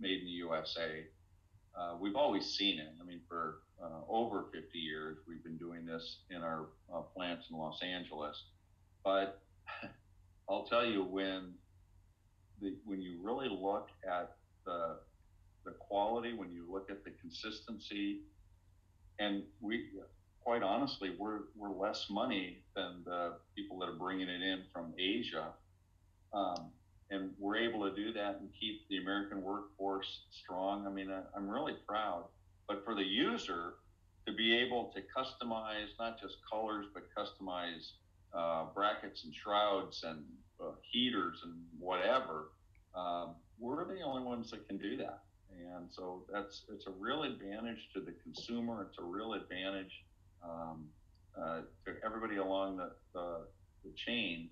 made 0.00 0.20
in 0.20 0.24
the 0.24 0.30
USA. 0.30 1.04
Uh, 1.78 1.96
we've 2.00 2.16
always 2.16 2.46
seen 2.46 2.78
it. 2.78 2.88
I 3.00 3.04
mean, 3.04 3.20
for 3.28 3.58
uh, 3.82 4.00
over 4.08 4.46
50 4.52 4.78
years, 4.78 5.18
we've 5.28 5.42
been 5.44 5.58
doing 5.58 5.86
this 5.86 6.20
in 6.30 6.42
our 6.42 6.66
uh, 6.92 7.02
plants 7.02 7.46
in 7.50 7.56
Los 7.56 7.80
Angeles. 7.82 8.44
But 9.04 9.40
I'll 10.48 10.64
tell 10.64 10.84
you, 10.84 11.04
when 11.04 11.54
the, 12.60 12.74
when 12.84 13.00
you 13.00 13.18
really 13.22 13.48
look 13.48 13.88
at 14.04 14.36
the 14.66 14.98
quality, 15.88 16.32
when 16.34 16.50
you 16.50 16.64
look 16.70 16.90
at 16.90 17.04
the 17.04 17.10
consistency, 17.20 18.20
and 19.18 19.42
we 19.60 19.88
quite 20.40 20.62
honestly 20.62 21.14
we're 21.18 21.40
we're 21.56 21.72
less 21.72 22.06
money 22.08 22.62
than 22.76 23.02
the 23.04 23.34
people 23.56 23.78
that 23.78 23.88
are 23.88 23.98
bringing 23.98 24.28
it 24.28 24.42
in 24.42 24.62
from 24.72 24.94
Asia. 24.98 25.48
Um, 26.32 26.70
and 27.10 27.30
we're 27.38 27.56
able 27.56 27.88
to 27.88 27.96
do 27.96 28.12
that 28.12 28.38
and 28.40 28.50
keep 28.58 28.86
the 28.88 28.98
American 28.98 29.42
workforce 29.42 30.24
strong. 30.30 30.86
I 30.86 30.90
mean, 30.90 31.10
I, 31.10 31.22
I'm 31.34 31.48
really 31.48 31.74
proud. 31.86 32.24
But 32.66 32.84
for 32.84 32.94
the 32.94 33.02
user 33.02 33.74
to 34.26 34.32
be 34.34 34.54
able 34.58 34.92
to 34.94 35.00
customize 35.00 35.88
not 35.98 36.20
just 36.20 36.36
colors, 36.50 36.84
but 36.92 37.04
customize 37.16 37.92
uh, 38.34 38.66
brackets 38.74 39.24
and 39.24 39.34
shrouds 39.34 40.04
and 40.04 40.22
uh, 40.62 40.72
heaters 40.82 41.40
and 41.44 41.54
whatever, 41.78 42.50
um, 42.94 43.36
we're 43.58 43.86
the 43.86 44.02
only 44.02 44.22
ones 44.22 44.50
that 44.50 44.68
can 44.68 44.76
do 44.76 44.98
that. 44.98 45.22
And 45.76 45.88
so 45.90 46.24
that's 46.32 46.62
it's 46.72 46.86
a 46.86 46.92
real 46.98 47.24
advantage 47.24 47.88
to 47.94 48.00
the 48.00 48.12
consumer. 48.22 48.86
It's 48.88 48.98
a 48.98 49.04
real 49.04 49.34
advantage 49.34 49.92
um, 50.42 50.86
uh, 51.40 51.60
to 51.84 51.94
everybody 52.04 52.36
along 52.36 52.76
the, 52.78 52.90
the, 53.14 53.46
the 53.84 53.90
chain 53.96 54.50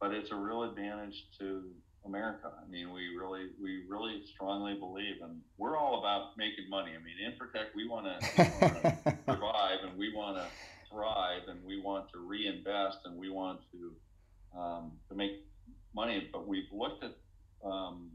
but 0.00 0.12
it's 0.12 0.30
a 0.30 0.36
real 0.36 0.64
advantage 0.64 1.24
to 1.38 1.62
America. 2.04 2.52
I 2.62 2.70
mean, 2.70 2.92
we 2.92 3.16
really, 3.16 3.46
we 3.58 3.84
really 3.88 4.22
strongly 4.34 4.74
believe, 4.74 5.16
and 5.22 5.40
we're 5.56 5.78
all 5.78 6.00
about 6.00 6.36
making 6.36 6.68
money. 6.68 6.90
I 6.90 7.02
mean, 7.02 7.16
Infratech, 7.24 7.68
we 7.74 7.88
want 7.88 8.06
to 8.06 8.26
survive, 9.26 9.78
and 9.82 9.96
we 9.96 10.14
want 10.14 10.36
to 10.36 10.44
thrive, 10.90 11.42
and 11.48 11.64
we 11.64 11.80
want 11.80 12.10
to 12.12 12.18
reinvest, 12.18 12.98
and 13.06 13.16
we 13.16 13.30
want 13.30 13.60
to 13.72 14.58
um, 14.58 14.92
to 15.08 15.14
make 15.14 15.46
money. 15.94 16.28
But 16.30 16.46
we've 16.46 16.70
looked 16.70 17.02
at 17.02 17.16
um, 17.64 18.10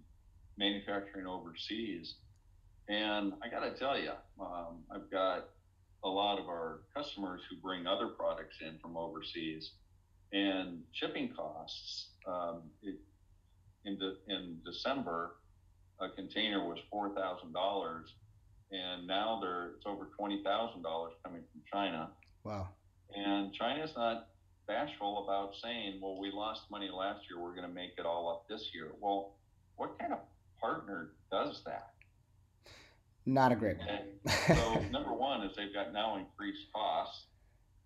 manufacturing 0.60 1.26
overseas, 1.26 2.16
and 2.90 3.34
I 3.42 3.50
got 3.50 3.62
to 3.62 3.80
tell 3.80 3.98
you, 3.98 4.12
um, 4.40 4.84
I've 4.94 5.10
got 5.10 5.50
a 6.04 6.10
lot 6.10 6.38
of 6.40 6.46
our 6.48 6.82
customers 6.96 7.42
who 7.50 7.56
bring 7.58 7.88
other 7.88 8.08
products 8.08 8.58
in 8.62 8.78
from 8.80 8.98
overseas 8.98 9.72
and 10.32 10.84
shipping 10.92 11.34
costs. 11.36 12.10
Um, 12.28 12.62
it, 12.84 12.96
in, 13.86 13.98
de, 13.98 14.14
in 14.28 14.60
December, 14.66 15.36
a 16.00 16.10
container 16.10 16.66
was 16.66 16.78
four 16.92 17.10
thousand 17.16 17.54
dollars, 17.54 18.14
and 18.72 19.08
now 19.08 19.40
there 19.42 19.72
it's 19.78 19.86
over 19.86 20.10
twenty 20.18 20.44
thousand 20.44 20.82
dollars 20.84 21.14
coming 21.24 21.42
from 21.52 21.62
China. 21.72 22.10
Wow! 22.44 22.70
And 23.16 23.54
China's 23.54 23.92
not 23.96 24.28
bashful 24.68 25.24
about 25.24 25.54
saying, 25.64 26.00
"Well, 26.02 26.20
we 26.20 26.32
lost 26.32 26.62
money 26.70 26.90
last 26.94 27.22
year. 27.30 27.40
We're 27.42 27.56
going 27.56 27.68
to 27.68 27.74
make 27.74 27.92
it 27.98 28.06
all 28.06 28.30
up 28.30 28.48
this 28.48 28.70
year." 28.74 28.92
Well, 29.00 29.36
what 29.78 29.98
kind 29.98 30.14
of 30.14 30.20
partner 30.62 31.12
does 31.32 31.62
that? 31.66 31.94
Not 33.26 33.52
a 33.52 33.56
great 33.56 33.78
one. 33.78 33.88
so 34.48 34.80
number 34.92 35.14
one 35.14 35.42
is 35.44 35.56
they've 35.56 35.74
got 35.74 35.94
now 35.94 36.18
increased 36.18 36.66
costs 36.74 37.26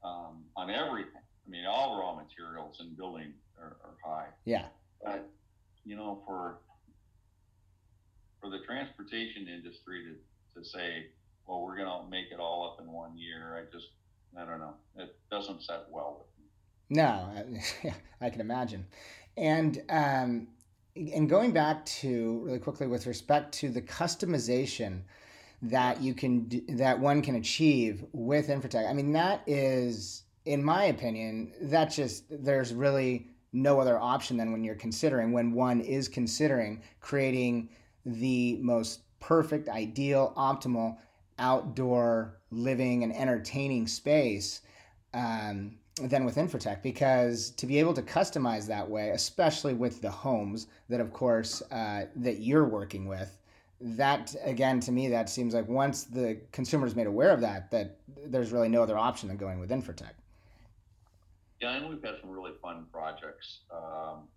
um, 0.03 0.43
on 0.55 0.69
everything. 0.69 1.21
I 1.45 1.49
mean, 1.49 1.65
all 1.65 1.99
raw 1.99 2.15
materials 2.15 2.77
in 2.79 2.95
building 2.95 3.33
are, 3.59 3.75
are 3.83 3.95
high. 4.05 4.27
Yeah. 4.45 4.67
But 5.03 5.29
you 5.85 5.95
know, 5.97 6.21
for 6.25 6.59
for 8.43 8.49
the 8.49 8.59
transportation 8.59 9.47
industry 9.47 10.03
to, 10.03 10.59
to 10.59 10.67
say, 10.67 11.07
well, 11.47 11.61
we're 11.61 11.77
going 11.77 11.87
to 11.87 12.09
make 12.09 12.25
it 12.31 12.39
all 12.39 12.69
up 12.69 12.83
in 12.83 12.91
one 12.91 13.17
year, 13.17 13.57
I 13.57 13.73
just, 13.73 13.87
I 14.37 14.45
don't 14.45 14.59
know. 14.59 14.73
It 14.97 15.15
doesn't 15.31 15.63
set 15.63 15.85
well 15.89 16.25
with 16.25 16.43
me. 16.43 17.01
No, 17.01 17.93
I, 18.21 18.25
I 18.25 18.29
can 18.29 18.41
imagine. 18.41 18.85
And 19.37 19.81
um, 19.89 20.47
and 20.95 21.29
going 21.29 21.51
back 21.51 21.85
to 21.85 22.39
really 22.43 22.59
quickly 22.59 22.87
with 22.87 23.07
respect 23.07 23.53
to 23.55 23.69
the 23.69 23.81
customization 23.81 25.01
that 25.61 26.01
you 26.01 26.13
can 26.13 26.49
that 26.69 26.99
one 26.99 27.21
can 27.21 27.35
achieve 27.35 28.03
with 28.11 28.47
Infratech. 28.49 28.87
I 28.87 28.93
mean, 28.93 29.13
that 29.13 29.41
is 29.47 30.23
in 30.45 30.63
my 30.63 30.85
opinion, 30.85 31.53
that 31.61 31.85
just 31.85 32.25
there's 32.29 32.73
really 32.73 33.27
no 33.53 33.79
other 33.79 33.97
option 33.97 34.37
than 34.37 34.51
when 34.51 34.63
you're 34.63 34.75
considering 34.75 35.31
when 35.31 35.53
one 35.53 35.79
is 35.79 36.07
considering 36.07 36.81
creating 36.99 37.69
the 38.05 38.57
most 38.61 39.01
perfect, 39.19 39.69
ideal, 39.69 40.33
optimal 40.35 40.97
outdoor 41.39 42.39
living 42.51 43.03
and 43.03 43.15
entertaining 43.15 43.87
space 43.87 44.61
um, 45.13 45.77
than 46.01 46.25
with 46.25 46.35
Infratech 46.35 46.81
because 46.81 47.51
to 47.51 47.67
be 47.67 47.79
able 47.79 47.93
to 47.93 48.01
customize 48.01 48.65
that 48.67 48.89
way, 48.89 49.09
especially 49.09 49.73
with 49.73 50.01
the 50.01 50.09
homes 50.09 50.67
that, 50.89 50.99
of 50.99 51.13
course, 51.13 51.61
uh, 51.71 52.05
that 52.15 52.39
you're 52.39 52.65
working 52.65 53.07
with, 53.07 53.37
that 53.79 54.33
again 54.43 54.79
to 54.79 54.91
me 54.91 55.09
that 55.09 55.29
seems 55.29 55.53
like 55.53 55.67
once 55.67 56.05
the 56.05 56.39
consumer 56.51 56.87
is 56.87 56.95
made 56.95 57.05
aware 57.05 57.31
of 57.31 57.41
that, 57.41 57.69
that 57.69 57.97
there's 58.25 58.51
really 58.51 58.69
no 58.69 58.81
other 58.81 58.97
option 58.97 59.27
than 59.27 59.37
going 59.37 59.59
with 59.59 59.69
Infratech. 59.69 60.13
Yeah, 61.61 61.75
and 61.77 61.89
we've 61.89 62.03
had 62.03 62.15
some 62.21 62.29
really 62.29 62.53
fun 62.61 62.85
projects, 62.91 63.59
um, 63.71 64.27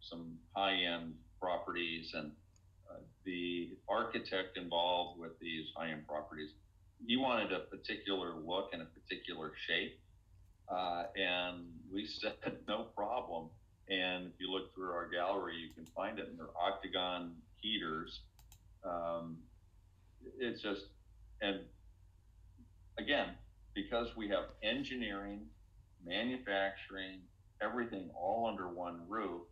some 0.00 0.38
high-end 0.54 1.14
properties, 1.40 2.12
and 2.14 2.30
uh, 2.90 2.98
the 3.24 3.70
architect 3.88 4.56
involved 4.56 5.18
with 5.18 5.38
these 5.40 5.66
high-end 5.76 6.06
properties, 6.06 6.50
he 7.06 7.16
wanted 7.16 7.52
a 7.52 7.60
particular 7.60 8.34
look 8.34 8.70
and 8.72 8.82
a 8.82 8.86
particular 8.86 9.52
shape, 9.66 9.98
uh, 10.70 11.04
and 11.16 11.66
we 11.92 12.06
said 12.20 12.34
no 12.68 12.84
problem. 12.96 13.48
And 13.88 14.26
if 14.26 14.32
you 14.38 14.50
look 14.50 14.74
through 14.74 14.92
our 14.92 15.08
gallery, 15.08 15.56
you 15.56 15.70
can 15.74 15.84
find 15.94 16.18
it 16.18 16.28
in 16.30 16.36
their 16.36 16.50
octagon 16.60 17.34
heaters. 17.56 18.20
Um, 18.84 19.38
it's 20.38 20.62
just, 20.62 20.86
and 21.42 21.60
again, 22.98 23.30
because 23.74 24.16
we 24.16 24.28
have 24.28 24.44
engineering 24.62 25.40
manufacturing, 26.06 27.20
everything 27.62 28.10
all 28.14 28.46
under 28.46 28.68
one 28.68 29.00
roof, 29.08 29.42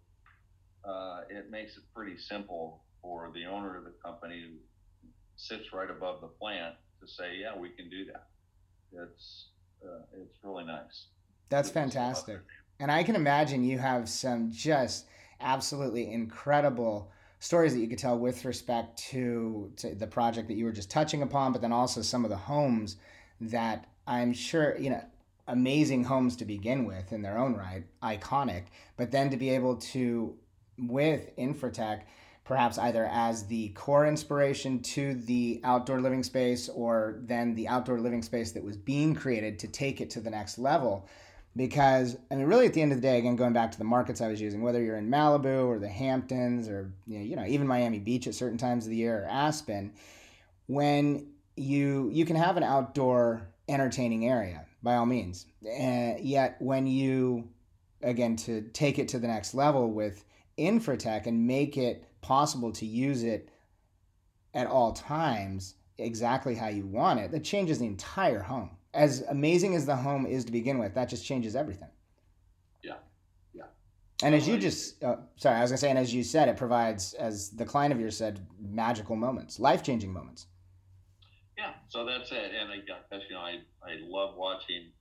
uh, 0.85 1.23
it 1.29 1.51
makes 1.51 1.77
it 1.77 1.83
pretty 1.95 2.17
simple 2.17 2.83
for 3.03 3.31
the 3.35 3.45
owner 3.45 3.77
of 3.77 3.85
the 3.85 3.95
company 4.05 4.43
who 4.43 4.57
sits 5.37 5.73
right 5.73 5.91
above 5.91 6.21
the 6.21 6.27
plant 6.27 6.75
to 7.01 7.07
say, 7.07 7.37
yeah, 7.41 7.57
we 7.57 7.71
can 7.71 7.91
do 7.91 8.05
that. 8.07 8.29
It's 8.93 9.49
uh, 9.85 10.03
it's 10.13 10.39
really 10.43 10.65
nice. 10.65 11.07
That's 11.49 11.71
fantastic. 11.71 12.41
And 12.81 12.91
I 12.91 13.03
can 13.03 13.17
imagine 13.17 13.65
you 13.65 13.79
have 13.79 14.09
some 14.09 14.51
just 14.53 15.07
absolutely 15.41 16.13
incredible 16.13 17.11
stories 17.41 17.73
that 17.75 17.81
you 17.81 17.89
could 17.89 17.99
tell 17.99 18.19
with 18.19 18.45
respect 18.45 18.99
to, 18.99 19.73
to 19.77 19.95
the 19.95 20.07
project 20.07 20.49
that 20.49 20.55
you 20.55 20.65
were 20.65 20.73
just 20.73 20.91
touching 20.91 21.23
upon, 21.23 21.53
but 21.53 21.61
then 21.61 21.73
also 21.73 22.03
some 22.03 22.25
of 22.25 22.31
the 22.31 22.37
homes 22.37 22.97
that 23.41 23.87
I'm 24.07 24.33
sure, 24.33 24.77
you 24.79 24.91
know, 24.91 25.03
amazing 25.47 26.05
homes 26.05 26.37
to 26.37 26.45
begin 26.45 26.85
with 26.85 27.13
in 27.13 27.23
their 27.23 27.39
own 27.39 27.55
right, 27.55 27.85
iconic, 28.03 28.65
but 28.97 29.11
then 29.11 29.31
to 29.31 29.37
be 29.37 29.51
able 29.51 29.77
to, 29.77 30.37
with 30.79 31.35
Infratech, 31.37 32.03
perhaps 32.49 32.79
either 32.79 33.05
as 33.13 33.47
the 33.49 33.69
core 33.71 34.07
inspiration 34.07 34.81
to 34.81 35.13
the 35.13 35.61
outdoor 35.65 36.01
living 36.01 36.23
space 36.23 36.71
or 36.71 37.19
then 37.25 37.55
the 37.55 37.69
outdoor 37.69 38.01
living 38.01 38.23
space 38.23 38.53
that 38.53 38.65
was 38.65 38.75
being 38.75 39.15
created 39.15 39.59
to 39.59 39.69
take 39.69 40.01
it 40.01 40.09
to 40.09 40.19
the 40.19 40.31
next 40.31 40.59
level. 40.59 41.07
Because, 41.55 42.17
I 42.31 42.37
mean, 42.37 42.47
really 42.47 42.65
at 42.65 42.73
the 42.73 42.81
end 42.81 42.93
of 42.93 42.99
the 42.99 43.07
day, 43.07 43.19
again, 43.19 43.37
going 43.37 43.53
back 43.53 43.71
to 43.73 43.79
the 43.79 43.85
markets 43.85 44.23
I 44.23 44.29
was 44.29 44.41
using, 44.41 44.63
whether 44.63 44.83
you're 44.83 44.97
in 44.97 45.11
Malibu 45.11 45.67
or 45.67 45.79
the 45.79 45.89
Hamptons 45.89 46.69
or, 46.71 46.91
you 47.07 47.19
know, 47.19 47.25
you 47.25 47.37
know 47.37 47.45
even 47.47 47.67
Miami 47.67 47.99
Beach 47.99 48.27
at 48.27 48.35
certain 48.35 48.57
times 48.57 48.87
of 48.87 48.91
the 48.91 48.97
year 48.97 49.25
or 49.25 49.29
Aspen, 49.29 49.93
when 50.69 51.27
you 51.55 52.09
you 52.11 52.25
can 52.25 52.37
have 52.37 52.57
an 52.57 52.63
outdoor 52.63 53.43
entertaining 53.69 54.27
area 54.27 54.65
by 54.83 54.95
all 54.95 55.05
means. 55.05 55.45
Uh, 55.67 56.15
yet 56.19 56.57
when 56.61 56.87
you, 56.87 57.51
again, 58.03 58.37
to 58.37 58.63
take 58.73 58.99
it 58.99 59.09
to 59.09 59.19
the 59.19 59.29
next 59.29 59.53
level 59.53 59.91
with 59.91 60.25
Infratech 60.59 61.27
and 61.27 61.47
make 61.47 61.77
it 61.77 62.08
possible 62.21 62.73
to 62.73 62.87
use 62.87 63.23
it 63.23 63.51
at 64.55 64.67
all 64.67 64.93
times 64.93 65.75
exactly 65.99 66.55
how 66.55 66.69
you 66.69 66.87
want 66.87 67.21
it, 67.21 67.31
that 67.33 67.45
changes 67.45 67.79
the 67.79 67.87
entire 67.87 68.41
home. 68.41 68.71
As 68.95 69.23
amazing 69.29 69.75
as 69.75 69.85
the 69.87 69.97
home 69.97 70.27
is 70.27 70.45
to 70.45 70.53
begin 70.53 70.79
with, 70.79 70.95
that 70.95 71.09
just 71.09 71.25
changes 71.25 71.55
everything. 71.55 71.91
Yeah, 72.83 72.95
yeah. 73.53 73.65
And 74.23 74.35
as 74.35 74.49
you 74.49 74.59
just, 74.59 75.03
uh, 75.05 75.17
sorry, 75.37 75.57
I 75.57 75.63
was 75.63 75.71
gonna 75.71 75.79
say, 75.79 75.91
and 75.91 75.99
as 75.99 76.15
you 76.15 76.25
said, 76.25 76.49
it 76.49 76.57
provides, 76.57 77.13
as 77.15 77.51
the 77.51 77.65
client 77.65 77.93
of 77.93 78.01
yours 78.01 78.17
said, 78.17 78.47
magical 78.59 79.17
moments, 79.17 79.61
life 79.61 79.83
changing 79.83 80.13
moments. 80.13 80.47
Yeah, 81.59 81.73
so 81.89 82.07
that's 82.07 82.31
it. 82.31 82.53
And 82.59 82.71
I 82.71 82.77
guess 82.77 83.23
you 83.29 83.35
know 83.35 83.43
I 83.43 83.59
I 83.83 83.99
love 84.01 84.37
watching 84.37 84.93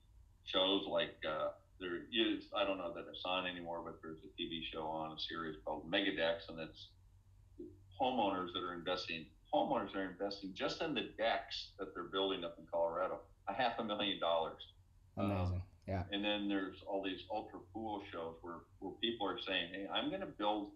shows 0.45 0.85
like 0.89 1.15
uh, 1.27 1.49
there 1.79 1.97
is 2.11 2.45
I 2.55 2.65
don't 2.65 2.79
know 2.79 2.91
that 2.93 3.05
it's 3.09 3.21
on 3.25 3.45
anymore, 3.45 3.83
but 3.85 3.99
there's 4.01 4.19
a 4.25 4.41
TV 4.41 4.61
show 4.73 4.83
on 4.83 5.15
a 5.15 5.19
series 5.19 5.55
called 5.63 5.89
Megadecks, 5.89 6.49
and 6.49 6.59
it's 6.59 6.89
homeowners 7.99 8.53
that 8.53 8.63
are 8.63 8.73
investing. 8.73 9.25
Homeowners 9.53 9.95
are 9.95 10.09
investing 10.09 10.51
just 10.53 10.81
in 10.81 10.93
the 10.93 11.09
decks 11.17 11.69
that 11.79 11.93
they're 11.93 12.11
building 12.11 12.43
up 12.43 12.55
in 12.59 12.65
Colorado, 12.71 13.19
a 13.47 13.53
half 13.53 13.79
a 13.79 13.83
million 13.83 14.19
dollars. 14.19 14.61
Amazing. 15.17 15.55
Um, 15.55 15.61
yeah. 15.87 16.03
And 16.11 16.23
then 16.23 16.49
there's 16.49 16.77
all 16.85 17.01
these 17.01 17.21
ultra 17.31 17.59
pool 17.73 18.03
shows 18.11 18.35
where, 18.41 18.59
where 18.79 18.93
people 19.01 19.25
are 19.27 19.39
saying, 19.39 19.69
Hey, 19.71 19.87
I'm 19.93 20.09
going 20.09 20.21
to 20.21 20.27
build 20.27 20.71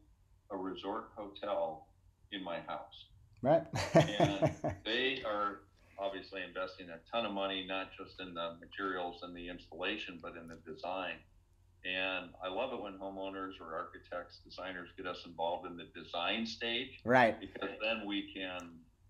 a 0.52 0.58
resort 0.58 1.10
hotel 1.16 1.88
in 2.32 2.44
my 2.44 2.60
house. 2.62 3.06
Right. 3.42 3.64
and 3.94 4.54
they 4.86 5.22
are 5.26 5.60
obviously 6.00 6.42
investing 6.44 6.88
a 6.90 7.00
ton 7.12 7.26
of 7.26 7.34
money, 7.34 7.66
not 7.68 7.90
just 7.98 8.20
in 8.20 8.34
the 8.34 8.56
materials 8.60 9.20
and 9.22 9.36
the 9.36 9.50
installation, 9.50 10.20
but 10.22 10.34
in 10.36 10.48
the 10.48 10.58
design. 10.72 11.16
And 11.84 12.30
I 12.44 12.48
love 12.48 12.74
it 12.74 12.82
when 12.82 12.94
homeowners 12.94 13.54
or 13.60 13.76
architects, 13.76 14.40
designers 14.46 14.90
get 14.96 15.08
us 15.08 15.24
involved 15.26 15.66
in 15.66 15.78
the 15.78 15.88
design 16.00 16.46
stage. 16.46 17.00
Right. 17.04 17.40
Because 17.40 17.76
then 17.82 18.06
we 18.06 18.32
can 18.34 18.60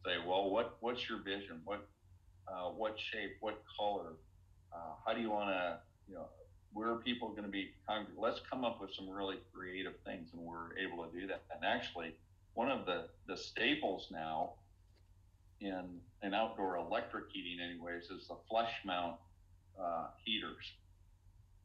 say, 0.06 0.16
well, 0.26 0.50
what 0.50 0.78
what's 0.80 1.10
your 1.10 1.22
vision? 1.22 1.62
What 1.66 1.88
uh, 2.48 2.70
what 2.70 2.98
shape? 2.98 3.38
What 3.42 3.62
color? 3.78 4.14
Uh, 4.74 4.94
how 5.06 5.14
do 5.14 5.20
you 5.20 5.30
want 5.30 5.50
to, 5.50 5.80
you 6.08 6.16
know, 6.16 6.28
where 6.74 6.90
are 6.90 7.00
people 7.00 7.30
going 7.30 7.44
to 7.44 7.50
be 7.50 7.72
congregate? 7.86 8.18
Let's 8.18 8.40
come 8.50 8.64
up 8.64 8.80
with 8.80 8.94
some 8.94 9.10
really 9.10 9.38
creative 9.54 9.96
things, 10.06 10.30
and 10.34 10.42
we're 10.42 10.78
able 10.78 11.04
to 11.06 11.12
do 11.20 11.28
that. 11.28 11.44
And 11.54 11.66
actually, 11.66 12.16
one 12.54 12.72
of 12.72 12.86
the 12.86 13.08
the 13.28 13.36
staples 13.36 14.08
now 14.12 14.54
in 15.60 16.00
in 16.24 16.34
outdoor 16.34 16.78
electric 16.78 17.26
heating, 17.34 17.60
anyways, 17.64 18.06
is 18.06 18.28
the 18.28 18.38
flush 18.50 18.72
mount 18.86 19.18
uh, 19.80 20.08
heaters, 20.24 20.72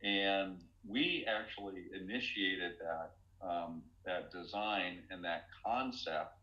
and 0.02 0.58
we 0.86 1.26
actually 1.28 1.84
initiated 1.94 2.72
that 2.80 3.12
um, 3.46 3.82
that 4.04 4.30
design 4.30 4.98
and 5.10 5.24
that 5.24 5.46
concept. 5.64 6.34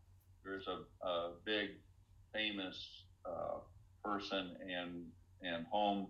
There's 0.44 0.66
a, 0.66 1.06
a 1.06 1.32
big 1.44 1.70
famous 2.32 2.76
uh, 3.24 3.58
person 4.04 4.56
and 4.68 5.06
and 5.42 5.66
home 5.66 6.08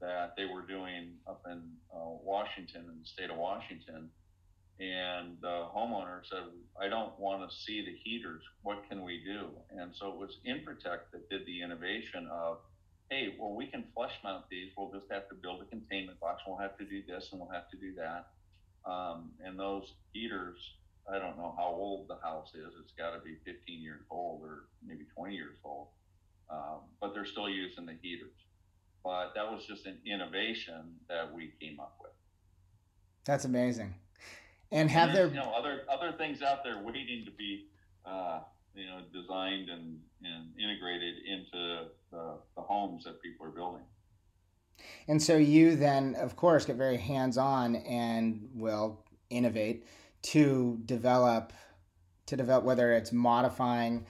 that 0.00 0.34
they 0.36 0.44
were 0.44 0.62
doing 0.62 1.14
up 1.26 1.42
in 1.46 1.62
uh, 1.94 2.10
Washington, 2.22 2.82
in 2.82 3.00
the 3.00 3.06
state 3.06 3.30
of 3.30 3.36
Washington. 3.36 4.10
And 4.80 5.36
the 5.40 5.68
homeowner 5.74 6.22
said, 6.28 6.42
I 6.80 6.88
don't 6.88 7.16
want 7.18 7.48
to 7.48 7.56
see 7.56 7.84
the 7.84 7.94
heaters. 8.02 8.42
What 8.62 8.88
can 8.88 9.04
we 9.04 9.22
do? 9.24 9.50
And 9.70 9.94
so 9.94 10.08
it 10.08 10.16
was 10.16 10.38
Infratech 10.44 11.00
that 11.12 11.30
did 11.30 11.46
the 11.46 11.62
innovation 11.62 12.28
of, 12.32 12.58
hey, 13.12 13.34
well, 13.38 13.54
we 13.54 13.66
can 13.66 13.84
flush 13.94 14.12
mount 14.24 14.44
these. 14.50 14.70
We'll 14.76 14.90
just 14.90 15.10
have 15.12 15.28
to 15.28 15.34
build 15.34 15.60
a 15.62 15.66
containment 15.66 16.18
box. 16.20 16.42
We'll 16.46 16.58
have 16.58 16.78
to 16.78 16.84
do 16.84 17.02
this 17.06 17.28
and 17.30 17.40
we'll 17.40 17.50
have 17.50 17.68
to 17.70 17.76
do 17.76 17.94
that. 17.96 18.30
Um, 18.90 19.30
and 19.44 19.58
those 19.58 19.92
heaters, 20.12 20.56
I 21.12 21.18
don't 21.18 21.36
know 21.36 21.54
how 21.56 21.68
old 21.68 22.08
the 22.08 22.16
house 22.22 22.50
is. 22.54 22.72
It's 22.82 22.92
got 22.96 23.10
to 23.10 23.20
be 23.20 23.36
15 23.44 23.82
years 23.82 24.00
old 24.10 24.42
or 24.42 24.64
maybe 24.84 25.04
20 25.14 25.34
years 25.34 25.56
old. 25.64 25.88
Um, 26.50 26.80
but 27.00 27.14
they're 27.14 27.26
still 27.26 27.48
using 27.48 27.86
the 27.86 27.96
heaters 28.02 28.32
but 29.04 29.32
that 29.34 29.50
was 29.50 29.64
just 29.66 29.86
an 29.86 29.98
innovation 30.06 30.94
that 31.08 31.32
we 31.32 31.52
came 31.60 31.80
up 31.80 31.96
with. 32.00 32.12
That's 33.24 33.44
amazing. 33.44 33.94
And 34.70 34.90
have 34.90 35.10
and 35.10 35.18
there 35.18 35.26
you 35.26 35.34
know 35.34 35.52
other 35.56 35.82
other 35.92 36.16
things 36.16 36.42
out 36.42 36.64
there 36.64 36.82
waiting 36.82 37.24
to 37.26 37.30
be 37.30 37.66
uh, 38.06 38.40
you 38.74 38.86
know 38.86 39.00
designed 39.12 39.68
and, 39.68 39.98
and 40.22 40.50
integrated 40.58 41.14
into 41.26 41.84
the, 42.10 42.38
the 42.56 42.62
homes 42.62 43.04
that 43.04 43.20
people 43.22 43.46
are 43.46 43.50
building. 43.50 43.82
And 45.08 45.22
so 45.22 45.36
you 45.36 45.76
then, 45.76 46.14
of 46.16 46.36
course, 46.36 46.64
get 46.64 46.76
very 46.76 46.96
hands 46.96 47.38
on 47.38 47.76
and 47.76 48.48
will 48.54 49.04
innovate 49.30 49.86
to 50.22 50.80
develop 50.84 51.52
to 52.26 52.36
develop 52.36 52.64
whether 52.64 52.92
it's 52.92 53.12
modifying 53.12 54.06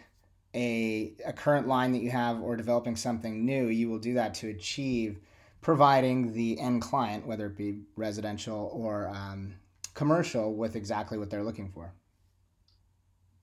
a, 0.54 1.14
a 1.24 1.32
current 1.32 1.66
line 1.66 1.92
that 1.92 2.02
you 2.02 2.10
have 2.10 2.40
or 2.42 2.56
developing 2.56 2.96
something 2.96 3.44
new, 3.44 3.68
you 3.68 3.88
will 3.88 3.98
do 3.98 4.14
that 4.14 4.34
to 4.34 4.48
achieve 4.48 5.18
providing 5.62 6.32
the 6.32 6.60
end 6.60 6.82
client, 6.82 7.26
whether 7.26 7.46
it 7.46 7.56
be 7.56 7.80
residential 7.96 8.70
or 8.74 9.08
um, 9.08 9.54
commercial, 9.94 10.54
with 10.54 10.76
exactly 10.76 11.16
what 11.16 11.30
they're 11.30 11.44
looking 11.44 11.70
for. 11.70 11.94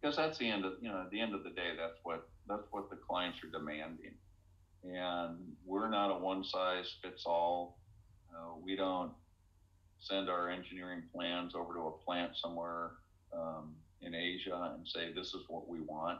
Because 0.01 0.15
that's 0.15 0.37
the 0.37 0.49
end 0.49 0.65
of 0.65 0.73
you 0.81 0.89
know 0.89 1.01
at 1.01 1.11
the 1.11 1.19
end 1.19 1.35
of 1.35 1.43
the 1.43 1.49
day, 1.49 1.71
that's 1.77 1.99
what 2.03 2.29
that's 2.47 2.67
what 2.71 2.89
the 2.89 2.95
clients 2.95 3.39
are 3.43 3.47
demanding, 3.47 4.13
and 4.83 5.37
we're 5.65 5.89
not 5.89 6.09
a 6.09 6.17
one 6.17 6.43
size 6.43 6.95
fits 7.01 7.23
all. 7.25 7.77
Uh, 8.33 8.55
we 8.63 8.75
don't 8.75 9.11
send 9.99 10.29
our 10.29 10.49
engineering 10.49 11.03
plans 11.13 11.53
over 11.55 11.73
to 11.73 11.79
a 11.81 11.91
plant 11.91 12.31
somewhere 12.37 12.91
um, 13.33 13.75
in 14.01 14.15
Asia 14.15 14.71
and 14.75 14.87
say 14.87 15.11
this 15.11 15.33
is 15.33 15.43
what 15.49 15.67
we 15.67 15.81
want 15.81 16.19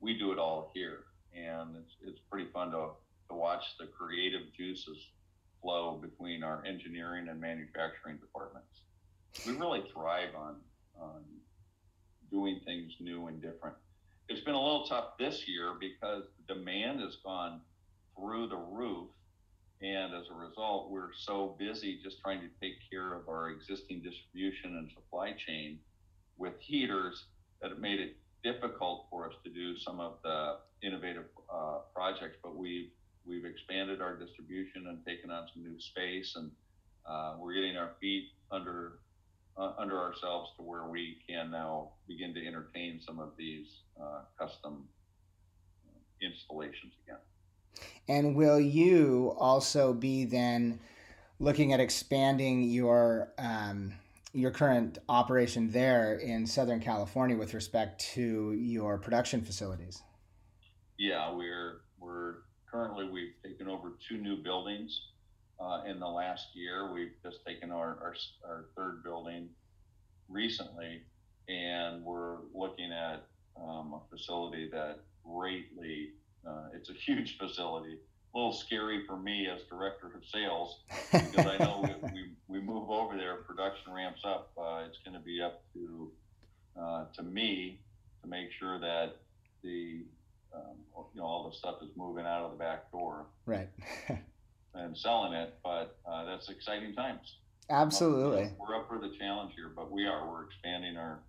we 0.00 0.18
do 0.18 0.32
it 0.32 0.38
all 0.38 0.70
here, 0.74 1.04
and 1.34 1.76
it's 1.76 1.94
it's 2.02 2.20
pretty 2.30 2.50
fun 2.50 2.70
to 2.72 2.88
to 3.28 3.34
watch 3.34 3.62
the 3.78 3.86
creative 3.86 4.52
juices 4.56 4.96
flow 5.62 6.00
between 6.02 6.42
our 6.42 6.64
engineering 6.64 7.28
and 7.28 7.40
manufacturing 7.40 8.16
departments. 8.16 8.80
We 9.46 9.52
really 9.52 9.84
thrive 9.92 10.34
on 10.36 10.56
on 10.98 11.22
doing 12.30 12.60
things 12.64 12.92
new 13.00 13.26
and 13.26 13.40
different. 13.40 13.76
It's 14.28 14.42
been 14.42 14.54
a 14.54 14.62
little 14.62 14.86
tough 14.86 15.18
this 15.18 15.48
year 15.48 15.74
because 15.78 16.24
the 16.46 16.54
demand 16.54 17.00
has 17.00 17.16
gone 17.24 17.60
through 18.16 18.48
the 18.48 18.56
roof. 18.56 19.08
And 19.82 20.14
as 20.14 20.24
a 20.30 20.34
result, 20.34 20.90
we're 20.90 21.12
so 21.16 21.56
busy 21.58 21.98
just 22.02 22.20
trying 22.20 22.40
to 22.40 22.48
take 22.60 22.74
care 22.90 23.14
of 23.14 23.28
our 23.28 23.50
existing 23.50 24.02
distribution 24.02 24.76
and 24.76 24.90
supply 24.90 25.32
chain 25.32 25.78
with 26.36 26.52
heaters 26.60 27.24
that 27.62 27.72
it 27.72 27.80
made 27.80 27.98
it 27.98 28.16
difficult 28.42 29.06
for 29.10 29.26
us 29.26 29.34
to 29.44 29.50
do 29.50 29.76
some 29.76 30.00
of 30.00 30.18
the 30.22 30.56
innovative 30.82 31.26
uh, 31.52 31.78
projects, 31.94 32.36
but 32.42 32.56
we've 32.56 32.90
we've 33.26 33.44
expanded 33.44 34.00
our 34.00 34.16
distribution 34.16 34.86
and 34.88 35.04
taken 35.04 35.30
on 35.30 35.46
some 35.52 35.62
new 35.62 35.78
space, 35.78 36.34
and 36.36 36.50
uh, 37.06 37.36
we're 37.38 37.54
getting 37.54 37.76
our 37.76 37.92
feet 38.00 38.30
under 38.50 38.98
uh, 39.56 39.72
under 39.78 39.98
ourselves 39.98 40.50
to 40.56 40.62
where 40.62 40.86
we 40.88 41.18
can 41.28 41.50
now 41.50 41.90
begin 42.08 42.34
to 42.34 42.46
entertain 42.46 43.00
some 43.04 43.18
of 43.18 43.30
these 43.36 43.66
uh, 44.00 44.20
custom 44.38 44.88
installations 46.22 46.92
again. 47.04 47.18
And 48.08 48.34
will 48.34 48.60
you 48.60 49.34
also 49.38 49.92
be 49.92 50.24
then 50.24 50.80
looking 51.38 51.72
at 51.72 51.80
expanding 51.80 52.62
your 52.62 53.32
um, 53.38 53.94
your 54.32 54.50
current 54.50 54.98
operation 55.08 55.70
there 55.70 56.14
in 56.14 56.46
Southern 56.46 56.80
California 56.80 57.36
with 57.36 57.52
respect 57.52 58.00
to 58.14 58.52
your 58.52 58.98
production 58.98 59.42
facilities? 59.42 60.02
Yeah, 60.98 61.32
we're 61.32 61.80
we're 61.98 62.34
currently 62.70 63.08
we've 63.08 63.34
taken 63.44 63.68
over 63.68 63.92
two 64.08 64.18
new 64.18 64.36
buildings 64.36 65.00
uh, 65.60 65.82
in 65.86 66.00
the 66.00 66.08
last 66.08 66.54
year. 66.54 66.92
We've 66.92 67.12
just 67.22 67.44
taken 67.44 67.70
our, 67.70 67.98
our 68.02 68.14
our 68.44 68.64
third 68.76 69.02
building 69.04 69.48
recently, 70.28 71.02
and 71.48 72.04
we're 72.04 72.38
looking 72.54 72.92
at 72.92 73.26
um, 73.56 73.94
a 73.94 74.00
facility 74.10 74.68
that 74.72 75.00
greatly 75.24 76.10
uh, 76.46 76.68
it's 76.74 76.88
a 76.88 76.94
huge 76.94 77.36
facility 77.36 77.98
a 78.34 78.38
little 78.38 78.52
scary 78.52 79.04
for 79.06 79.16
me 79.16 79.48
as 79.48 79.62
director 79.68 80.06
of 80.06 80.22
sales 80.32 80.80
because 81.12 81.46
I 81.46 81.58
know 81.58 81.80
we, 81.82 82.10
we, 82.12 82.30
we, 82.46 82.60
move 82.60 82.88
over 82.88 83.16
there, 83.16 83.36
production 83.36 83.92
ramps 83.92 84.20
up. 84.24 84.52
Uh, 84.56 84.84
it's 84.86 84.98
going 85.04 85.14
to 85.14 85.24
be 85.24 85.42
up 85.42 85.62
to 85.74 86.10
uh, 86.80 87.04
to 87.16 87.22
me 87.22 87.80
to 88.22 88.28
make 88.28 88.52
sure 88.52 88.78
that 88.78 89.16
the 89.62 90.02
um, 90.54 90.76
you 91.14 91.20
know 91.20 91.26
all 91.26 91.48
the 91.50 91.56
stuff 91.56 91.76
is 91.82 91.88
moving 91.96 92.24
out 92.24 92.44
of 92.44 92.52
the 92.52 92.56
back 92.56 92.90
door, 92.92 93.26
right, 93.46 93.68
and 94.74 94.96
selling 94.96 95.32
it. 95.32 95.54
But 95.62 95.98
uh, 96.10 96.24
that's 96.24 96.48
exciting 96.48 96.94
times. 96.94 97.36
Absolutely, 97.68 98.50
we're 98.58 98.76
up 98.76 98.88
for 98.88 98.98
the 98.98 99.12
challenge 99.18 99.52
here, 99.54 99.70
but 99.74 99.90
we 99.90 100.06
are 100.06 100.28
we're 100.28 100.44
expanding 100.44 100.96
our 100.96 101.20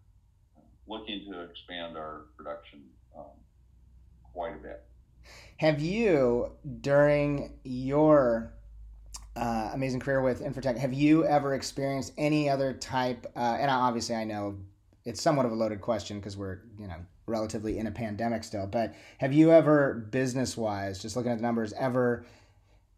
looking 0.88 1.32
to 1.32 1.42
expand 1.44 1.96
our 1.98 2.26
production 2.36 2.82
um, 3.18 3.26
quite 4.34 4.56
a 4.56 4.58
bit. 4.58 4.84
Have 5.58 5.80
you, 5.80 6.52
during 6.82 7.54
your 7.64 8.54
uh, 9.36 9.70
amazing 9.74 10.00
career 10.00 10.22
with 10.22 10.42
Infratech, 10.42 10.78
have 10.78 10.94
you 10.94 11.26
ever 11.26 11.54
experienced 11.54 12.14
any 12.18 12.50
other 12.50 12.74
type? 12.74 13.28
Uh, 13.36 13.58
and 13.60 13.70
obviously, 13.70 14.16
I 14.16 14.24
know 14.24 14.58
it's 15.06 15.22
somewhat 15.22 15.46
of 15.46 15.52
a 15.52 15.56
loaded 15.56 15.82
question 15.82 16.20
because 16.20 16.36
we're 16.36 16.60
you 16.80 16.88
know 16.88 16.98
relatively 17.28 17.78
in 17.78 17.88
a 17.88 17.92
pandemic 17.92 18.44
still. 18.44 18.68
But 18.68 18.94
have 19.20 19.34
you 19.34 19.52
ever, 19.52 19.94
business 20.12 20.58
wise, 20.58 21.02
just 21.02 21.16
looking 21.16 21.32
at 21.32 21.38
the 21.38 21.44
numbers, 21.44 21.74
ever 21.74 22.26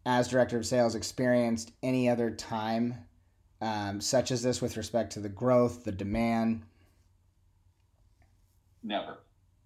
as 0.06 0.28
director 0.28 0.56
of 0.56 0.66
sales 0.66 0.94
experienced 0.94 1.72
any 1.82 2.08
other 2.08 2.30
time 2.30 2.94
um, 3.60 4.00
such 4.00 4.30
as 4.30 4.42
this 4.42 4.60
with 4.60 4.76
respect 4.76 5.12
to 5.12 5.20
the 5.20 5.28
growth, 5.28 5.84
the 5.84 5.92
demand? 5.92 6.62
Never. 8.82 9.18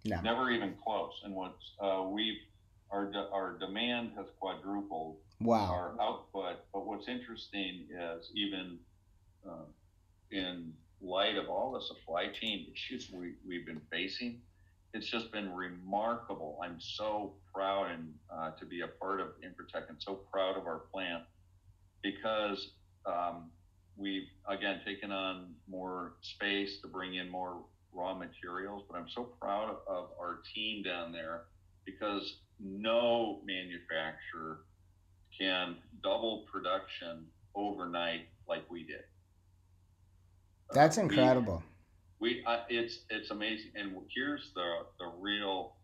No. 0.04 0.20
Never 0.20 0.50
even 0.50 0.74
close. 0.84 1.20
And 1.24 1.34
what 1.34 1.56
uh, 1.80 2.04
we've 2.08 2.38
our 2.90 3.06
de- 3.10 3.28
our 3.32 3.58
demand 3.58 4.12
has 4.16 4.26
quadrupled. 4.38 5.16
Wow. 5.40 5.70
Our 5.70 6.00
output, 6.00 6.56
but 6.72 6.86
what's 6.86 7.08
interesting 7.08 7.86
is 7.90 8.30
even 8.34 8.78
uh, 9.48 9.66
in 10.30 10.72
light 11.00 11.36
of 11.36 11.48
all 11.48 11.72
the 11.72 11.80
supply 11.80 12.28
chain 12.28 12.66
issues 12.72 13.10
we, 13.12 13.34
we've 13.46 13.66
been 13.66 13.80
facing, 13.90 14.40
it's 14.94 15.06
just 15.08 15.30
been 15.32 15.52
remarkable. 15.54 16.58
I'm 16.62 16.80
so 16.80 17.34
proud 17.54 17.90
and 17.90 18.14
uh, 18.34 18.50
to 18.52 18.64
be 18.64 18.80
a 18.80 18.88
part 18.88 19.20
of 19.20 19.28
Infratech 19.42 19.88
and 19.88 19.96
so 19.98 20.14
proud 20.32 20.56
of 20.56 20.66
our 20.66 20.82
plant 20.92 21.24
because 22.02 22.70
um, 23.06 23.50
we've 23.96 24.28
again 24.48 24.80
taken 24.84 25.10
on 25.12 25.54
more 25.68 26.14
space 26.22 26.80
to 26.82 26.88
bring 26.88 27.14
in 27.14 27.28
more 27.28 27.58
raw 27.92 28.14
materials, 28.14 28.84
but 28.90 28.98
I'm 28.98 29.08
so 29.08 29.24
proud 29.40 29.76
of 29.86 30.08
our 30.20 30.40
team 30.54 30.82
down 30.82 31.12
there 31.12 31.42
because 31.84 32.36
no 32.60 33.40
manufacturer 33.44 34.60
can 35.38 35.76
double 36.02 36.46
production 36.52 37.26
overnight 37.54 38.22
like 38.48 38.68
we 38.70 38.84
did. 38.84 39.04
That's 40.72 40.98
incredible. 40.98 41.56
We, 41.56 41.77
we 42.20 42.42
uh, 42.46 42.60
it's 42.68 43.00
it's 43.10 43.30
amazing, 43.30 43.70
and 43.74 43.92
here's 44.14 44.50
the 44.54 44.86
the 44.98 45.10
real 45.18 45.74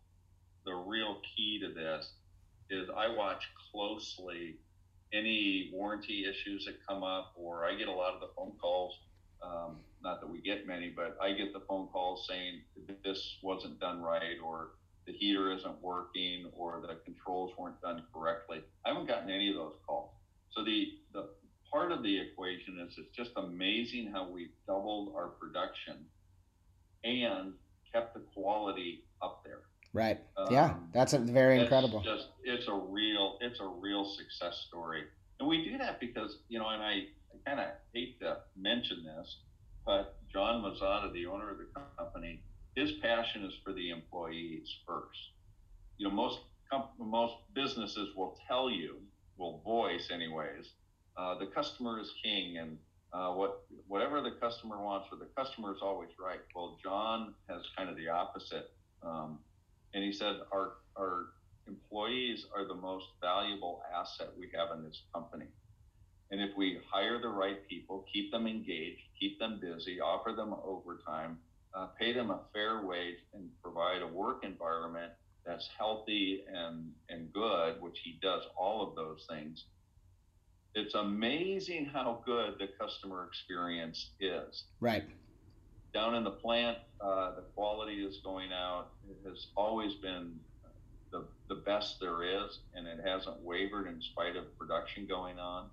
the 0.65 0.73
real 0.73 1.21
key 1.35 1.59
to 1.61 1.73
this 1.73 2.11
is 2.69 2.89
I 2.95 3.07
watch 3.07 3.43
closely 3.71 4.55
any 5.13 5.69
warranty 5.73 6.25
issues 6.25 6.65
that 6.65 6.75
come 6.87 7.03
up, 7.03 7.33
or 7.35 7.65
I 7.65 7.75
get 7.75 7.87
a 7.87 7.91
lot 7.91 8.13
of 8.13 8.19
the 8.19 8.29
phone 8.35 8.53
calls. 8.59 8.97
Um, 9.41 9.77
not 10.03 10.19
that 10.21 10.29
we 10.29 10.41
get 10.41 10.67
many, 10.67 10.89
but 10.89 11.17
I 11.21 11.33
get 11.33 11.53
the 11.53 11.61
phone 11.67 11.87
calls 11.87 12.25
saying 12.27 12.61
this 13.03 13.37
wasn't 13.43 13.79
done 13.79 14.01
right, 14.01 14.37
or 14.43 14.71
the 15.05 15.13
heater 15.13 15.53
isn't 15.53 15.81
working, 15.81 16.49
or 16.53 16.81
the 16.81 16.95
controls 17.05 17.51
weren't 17.57 17.79
done 17.81 18.03
correctly. 18.13 18.61
I 18.85 18.89
haven't 18.89 19.07
gotten 19.07 19.29
any 19.29 19.49
of 19.49 19.55
those 19.55 19.75
calls. 19.87 20.11
So 20.51 20.65
the 20.65 20.87
the 21.13 21.29
part 21.71 21.91
of 21.91 22.03
the 22.03 22.19
equation 22.19 22.79
is 22.79 22.97
it's 22.97 23.15
just 23.15 23.31
amazing 23.37 24.11
how 24.11 24.29
we've 24.29 24.53
doubled 24.67 25.13
our 25.15 25.27
production 25.27 26.05
and 27.05 27.53
kept 27.93 28.13
the 28.13 28.21
quality 28.33 29.03
up 29.21 29.43
there. 29.45 29.61
Right. 29.93 30.19
Um, 30.35 30.47
yeah, 30.51 30.73
that's 30.93 31.13
a 31.13 31.19
very 31.19 31.61
incredible. 31.61 32.01
Just 32.01 32.27
it's 32.43 32.67
a 32.67 32.73
real 32.73 33.37
it's 33.39 33.59
a 33.61 33.67
real 33.67 34.03
success 34.03 34.65
story, 34.67 35.03
and 35.39 35.47
we 35.47 35.63
do 35.63 35.77
that 35.77 36.01
because 36.01 36.39
you 36.49 36.59
know, 36.59 36.67
and 36.67 36.83
I, 36.83 36.91
I 36.91 37.49
kind 37.49 37.61
of 37.61 37.67
hate 37.93 38.19
to 38.19 38.39
mention 38.57 39.05
this, 39.05 39.37
but 39.85 40.17
John 40.33 40.61
Mazzata, 40.61 41.13
the 41.13 41.27
owner 41.27 41.49
of 41.49 41.59
the 41.59 41.67
company, 41.97 42.41
his 42.75 42.91
passion 43.01 43.45
is 43.45 43.53
for 43.63 43.71
the 43.71 43.91
employees 43.91 44.67
first. 44.85 45.19
You 45.97 46.09
know, 46.09 46.13
most 46.13 46.39
most 46.99 47.35
businesses 47.53 48.09
will 48.17 48.37
tell 48.49 48.69
you, 48.69 48.97
will 49.37 49.61
voice 49.63 50.09
anyways, 50.11 50.65
uh, 51.15 51.37
the 51.39 51.45
customer 51.45 52.01
is 52.01 52.11
king, 52.21 52.57
and 52.57 52.77
uh, 53.15 53.31
what 53.31 53.63
whatever 53.87 54.21
the 54.21 54.31
customer 54.31 54.81
wants, 54.81 55.07
or 55.11 55.17
the 55.17 55.29
customer 55.41 55.73
is 55.73 55.79
always 55.81 56.09
right. 56.19 56.39
Well, 56.53 56.77
John 56.83 57.33
has 57.49 57.61
kind 57.77 57.89
of 57.89 57.95
the 57.95 58.09
opposite. 58.09 58.71
Um, 59.01 59.39
and 59.93 60.03
he 60.03 60.11
said 60.11 60.35
our 60.51 60.73
our 60.97 61.27
employees 61.67 62.45
are 62.55 62.67
the 62.67 62.75
most 62.75 63.05
valuable 63.21 63.81
asset 63.93 64.29
we 64.37 64.49
have 64.53 64.77
in 64.77 64.83
this 64.83 65.01
company. 65.13 65.45
And 66.31 66.41
if 66.41 66.51
we 66.57 66.79
hire 66.91 67.19
the 67.21 67.29
right 67.29 67.67
people, 67.67 68.05
keep 68.11 68.31
them 68.31 68.47
engaged, 68.47 69.01
keep 69.19 69.39
them 69.39 69.59
busy, 69.61 69.99
offer 69.99 70.33
them 70.35 70.53
overtime, 70.63 71.37
uh, 71.73 71.87
pay 71.99 72.13
them 72.13 72.31
a 72.31 72.39
fair 72.53 72.81
wage, 72.81 73.19
and 73.33 73.49
provide 73.61 74.01
a 74.01 74.07
work 74.07 74.43
environment 74.43 75.11
that's 75.45 75.69
healthy 75.77 76.43
and, 76.51 76.91
and 77.09 77.31
good, 77.31 77.79
which 77.79 77.99
he 78.03 78.17
does 78.21 78.41
all 78.57 78.87
of 78.87 78.95
those 78.95 79.25
things, 79.29 79.65
it's 80.75 80.93
amazing 80.93 81.85
how 81.85 82.21
good 82.25 82.55
the 82.59 82.67
customer 82.79 83.25
experience 83.25 84.11
is. 84.19 84.65
Right 84.79 85.05
down 85.95 86.13
in 86.13 86.25
the 86.25 86.31
plant, 86.31 86.77
uh, 86.99 87.35
the 87.35 87.41
quality 87.55 88.03
is 88.03 88.17
going 88.17 88.51
out. 88.51 88.89
It 89.09 89.17
has 89.27 89.47
always 89.55 89.95
been 89.95 90.37
the, 91.11 91.25
the 91.47 91.55
best 91.55 92.01
there 92.01 92.21
is, 92.21 92.59
and 92.75 92.85
it 92.85 92.99
hasn't 93.03 93.39
wavered 93.41 93.87
in 93.87 94.01
spite 94.01 94.35
of 94.35 94.43
production 94.59 95.07
going 95.07 95.39
on. 95.39 95.69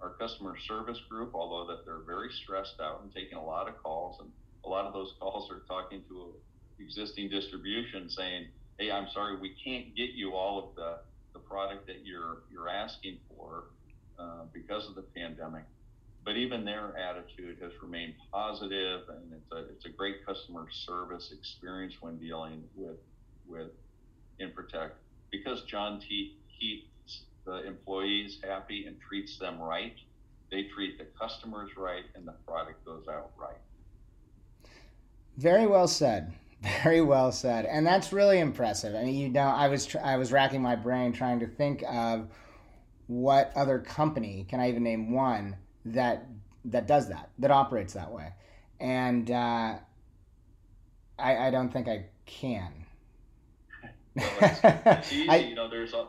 Our 0.00 0.10
customer 0.14 0.56
service 0.66 0.98
group, 1.10 1.32
although 1.34 1.70
that 1.70 1.84
they're 1.84 2.00
very 2.06 2.30
stressed 2.32 2.80
out 2.80 3.02
and 3.02 3.12
taking 3.14 3.36
a 3.36 3.44
lot 3.44 3.68
of 3.68 3.76
calls, 3.82 4.18
and 4.20 4.30
a 4.64 4.68
lot 4.68 4.86
of 4.86 4.94
those 4.94 5.12
calls 5.20 5.50
are 5.50 5.62
talking 5.68 6.02
to 6.08 6.32
existing 6.78 7.28
distribution 7.28 8.08
saying, 8.08 8.46
"Hey, 8.78 8.90
I'm 8.90 9.08
sorry, 9.10 9.36
we 9.36 9.54
can't 9.62 9.94
get 9.94 10.10
you 10.10 10.32
all 10.32 10.58
of 10.58 10.76
the, 10.76 11.00
the 11.34 11.40
product 11.40 11.86
that 11.88 12.06
you're 12.06 12.44
you're 12.50 12.68
asking 12.70 13.18
for 13.28 13.64
uh, 14.18 14.44
because 14.52 14.88
of 14.88 14.94
the 14.94 15.02
pandemic." 15.02 15.64
but 16.28 16.36
even 16.36 16.62
their 16.62 16.94
attitude 16.94 17.56
has 17.62 17.72
remained 17.82 18.12
positive, 18.30 19.00
and 19.08 19.32
it's 19.32 19.50
a 19.50 19.72
it's 19.72 19.86
a 19.86 19.88
great 19.88 20.26
customer 20.26 20.66
service 20.70 21.32
experience 21.32 21.94
when 22.02 22.18
dealing 22.18 22.62
with 22.76 22.98
with 23.46 23.70
Infratech 24.38 24.90
because 25.30 25.62
John 25.62 26.00
T 26.00 26.36
keeps 26.60 27.22
the 27.46 27.66
employees 27.66 28.40
happy 28.44 28.84
and 28.86 29.00
treats 29.00 29.38
them 29.38 29.58
right. 29.58 29.94
They 30.50 30.64
treat 30.64 30.98
the 30.98 31.06
customers 31.18 31.70
right, 31.78 32.04
and 32.14 32.28
the 32.28 32.34
product 32.46 32.84
goes 32.84 33.06
out 33.08 33.30
right. 33.38 33.56
Very 35.38 35.66
well 35.66 35.88
said. 35.88 36.34
Very 36.82 37.00
well 37.00 37.32
said, 37.32 37.64
and 37.64 37.86
that's 37.86 38.12
really 38.12 38.38
impressive. 38.38 38.94
I 38.94 39.04
mean, 39.04 39.14
you 39.14 39.30
know, 39.30 39.40
I 39.40 39.68
was 39.68 39.86
tr- 39.86 40.00
I 40.04 40.16
was 40.16 40.30
racking 40.30 40.60
my 40.60 40.76
brain 40.76 41.12
trying 41.14 41.40
to 41.40 41.46
think 41.46 41.82
of 41.88 42.28
what 43.08 43.52
other 43.56 43.78
company 43.78 44.46
can 44.48 44.60
I 44.60 44.68
even 44.68 44.84
name 44.84 45.10
one 45.12 45.56
that 45.86 46.26
that 46.66 46.86
does 46.86 47.08
that, 47.08 47.30
that 47.38 47.50
operates 47.50 47.94
that 47.94 48.12
way, 48.12 48.32
and 48.78 49.30
uh, 49.30 49.74
I, 51.18 51.36
I 51.36 51.50
don't 51.50 51.72
think 51.72 51.88
I 51.88 52.06
can. 52.26 52.70
well, 54.14 54.26
it's, 54.40 54.60
it's 54.62 55.12
easy, 55.12 55.28
I, 55.28 55.36
you 55.36 55.54
know. 55.54 55.68
There's 55.68 55.94
a, 55.94 56.06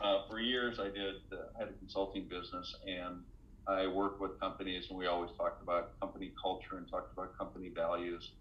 uh, 0.00 0.26
for 0.28 0.40
years 0.40 0.80
I 0.80 0.86
did 0.86 1.16
uh, 1.32 1.58
had 1.58 1.68
a 1.68 1.72
consulting 1.74 2.24
business, 2.28 2.74
and 2.86 3.22
I 3.68 3.86
worked 3.86 4.20
with 4.20 4.38
companies, 4.40 4.86
and 4.90 4.98
we 4.98 5.06
always 5.06 5.30
talked 5.36 5.62
about 5.62 5.98
company 6.00 6.32
culture 6.42 6.76
and 6.76 6.90
talked 6.90 7.12
about 7.12 7.38
company 7.38 7.70
values, 7.74 8.32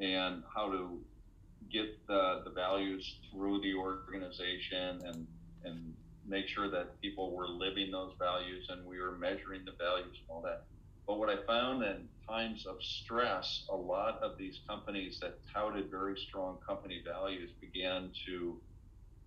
and 0.00 0.42
how 0.54 0.70
to 0.72 0.98
get 1.70 2.06
the, 2.06 2.42
the 2.44 2.50
values 2.50 3.16
through 3.30 3.60
the 3.60 3.74
organization 3.74 5.00
and 5.04 5.26
and 5.64 5.94
make 6.32 6.48
sure 6.48 6.70
that 6.70 6.98
people 7.02 7.36
were 7.36 7.46
living 7.46 7.90
those 7.90 8.14
values 8.18 8.66
and 8.70 8.84
we 8.86 8.98
were 8.98 9.12
measuring 9.12 9.64
the 9.66 9.72
values 9.72 10.16
and 10.18 10.30
all 10.30 10.40
that. 10.40 10.64
But 11.06 11.18
what 11.18 11.28
I 11.28 11.36
found 11.46 11.82
in 11.82 12.08
times 12.26 12.66
of 12.66 12.76
stress, 12.82 13.64
a 13.70 13.76
lot 13.76 14.18
of 14.22 14.38
these 14.38 14.60
companies 14.66 15.18
that 15.20 15.38
touted 15.52 15.90
very 15.90 16.16
strong 16.16 16.56
company 16.66 17.02
values 17.04 17.50
began 17.60 18.10
to 18.26 18.58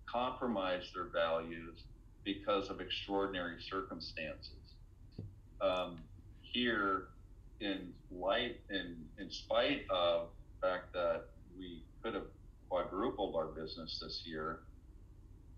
compromise 0.06 0.90
their 0.94 1.04
values 1.04 1.84
because 2.24 2.70
of 2.70 2.80
extraordinary 2.80 3.62
circumstances. 3.70 4.50
Um, 5.60 5.98
here, 6.40 7.08
in 7.60 7.92
light, 8.10 8.60
in 8.68 8.96
in 9.18 9.30
spite 9.30 9.86
of 9.90 10.28
the 10.60 10.66
fact 10.66 10.92
that 10.92 11.26
we 11.56 11.82
could 12.02 12.14
have 12.14 12.26
quadrupled 12.68 13.36
our 13.36 13.46
business 13.46 14.00
this 14.02 14.22
year, 14.26 14.60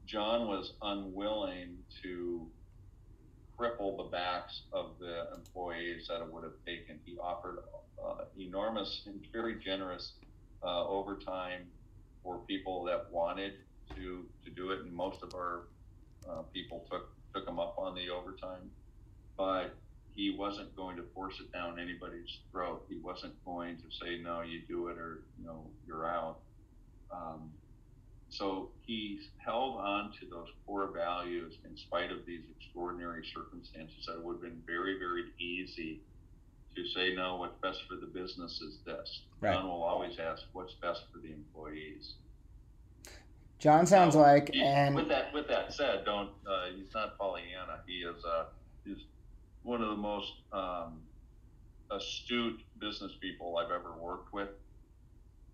John 0.08 0.48
was 0.48 0.72
unwilling 0.80 1.76
to 2.02 2.46
cripple 3.58 3.98
the 3.98 4.04
backs 4.04 4.62
of 4.72 4.92
the 4.98 5.26
employees 5.34 6.06
that 6.08 6.22
it 6.22 6.32
would 6.32 6.44
have 6.44 6.54
taken. 6.64 6.98
He 7.04 7.18
offered 7.18 7.58
uh, 8.02 8.24
enormous 8.38 9.02
and 9.06 9.20
very 9.32 9.56
generous 9.62 10.12
uh, 10.62 10.86
overtime 10.88 11.66
for 12.22 12.38
people 12.46 12.84
that 12.84 13.10
wanted 13.12 13.52
to 13.96 14.24
to 14.44 14.50
do 14.50 14.70
it, 14.70 14.80
and 14.80 14.92
most 14.92 15.22
of 15.22 15.34
our 15.34 15.64
uh, 16.28 16.42
people 16.54 16.86
took 16.90 17.10
took 17.34 17.46
him 17.46 17.58
up 17.58 17.76
on 17.78 17.94
the 17.94 18.08
overtime. 18.08 18.70
But 19.36 19.74
he 20.14 20.34
wasn't 20.36 20.74
going 20.74 20.96
to 20.96 21.04
force 21.14 21.34
it 21.38 21.52
down 21.52 21.78
anybody's 21.78 22.38
throat. 22.50 22.86
He 22.88 22.96
wasn't 22.96 23.34
going 23.44 23.76
to 23.76 23.84
say 24.02 24.18
no, 24.22 24.40
you 24.40 24.62
do 24.66 24.88
it 24.88 24.96
or 24.96 25.20
you 25.38 25.44
know 25.44 25.66
you're 25.86 26.06
out. 26.06 26.38
Um, 27.12 27.50
so 28.30 28.70
he 28.86 29.20
held 29.38 29.78
on 29.78 30.12
to 30.20 30.26
those 30.30 30.48
core 30.66 30.90
values 30.94 31.54
in 31.64 31.76
spite 31.76 32.10
of 32.10 32.26
these 32.26 32.42
extraordinary 32.58 33.24
circumstances 33.34 34.06
that 34.06 34.22
would 34.22 34.34
have 34.34 34.42
been 34.42 34.62
very, 34.66 34.98
very 34.98 35.24
easy 35.38 36.00
to 36.76 36.86
say, 36.88 37.14
no, 37.14 37.36
what's 37.36 37.56
best 37.62 37.82
for 37.88 37.96
the 37.96 38.06
business 38.06 38.60
is 38.60 38.78
this. 38.84 39.22
Right. 39.40 39.54
John 39.54 39.66
will 39.66 39.82
always 39.82 40.18
ask, 40.18 40.42
what's 40.52 40.74
best 40.74 41.02
for 41.12 41.18
the 41.18 41.32
employees. 41.32 42.14
John 43.58 43.86
sounds 43.86 44.14
now, 44.14 44.22
like, 44.22 44.50
he, 44.52 44.62
and 44.62 44.94
with 44.94 45.08
that 45.08 45.34
with 45.34 45.48
that 45.48 45.72
said, 45.72 46.04
don't 46.04 46.30
uh, 46.48 46.66
he's 46.76 46.94
not 46.94 47.18
Pollyanna. 47.18 47.80
He 47.88 48.04
is 48.04 48.24
uh, 48.24 48.44
he's 48.84 48.98
one 49.64 49.82
of 49.82 49.88
the 49.88 49.96
most 49.96 50.32
um, 50.52 51.00
astute 51.90 52.60
business 52.78 53.12
people 53.20 53.56
I've 53.56 53.72
ever 53.72 53.94
worked 53.98 54.32
with 54.32 54.50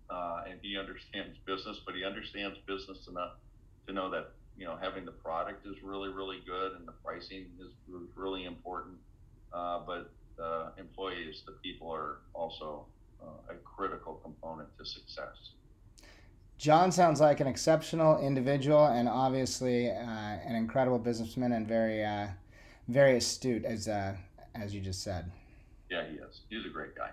uh, 0.09 0.43
and 0.49 0.59
he 0.61 0.77
understands 0.77 1.37
business, 1.45 1.79
but 1.85 1.95
he 1.95 2.03
understands 2.03 2.57
business 2.67 3.07
enough 3.07 3.33
to 3.87 3.93
know 3.93 4.09
that 4.09 4.31
you 4.57 4.65
know 4.65 4.77
having 4.81 5.05
the 5.05 5.11
product 5.11 5.65
is 5.65 5.75
really 5.83 6.09
really 6.09 6.39
good 6.45 6.73
and 6.73 6.87
the 6.87 6.93
pricing 7.03 7.45
is 7.59 7.71
really 8.15 8.45
important. 8.45 8.95
Uh, 9.53 9.79
but 9.85 10.11
the 10.37 10.71
employees, 10.77 11.43
the 11.45 11.53
people, 11.63 11.89
are 11.89 12.17
also 12.33 12.85
uh, 13.21 13.53
a 13.53 13.55
critical 13.55 14.15
component 14.15 14.67
to 14.77 14.85
success. 14.85 15.51
John 16.57 16.91
sounds 16.91 17.19
like 17.19 17.39
an 17.41 17.47
exceptional 17.47 18.19
individual 18.19 18.85
and 18.85 19.09
obviously 19.09 19.89
uh, 19.89 19.93
an 19.95 20.55
incredible 20.55 20.99
businessman 20.99 21.51
and 21.51 21.67
very 21.67 22.03
uh, 22.03 22.27
very 22.87 23.17
astute 23.17 23.65
as 23.65 23.87
uh, 23.87 24.15
as 24.53 24.73
you 24.73 24.81
just 24.81 25.03
said. 25.03 25.31
Yeah, 25.89 26.07
he 26.09 26.15
is. 26.15 26.41
He's 26.49 26.65
a 26.65 26.69
great 26.69 26.95
guy. 26.95 27.09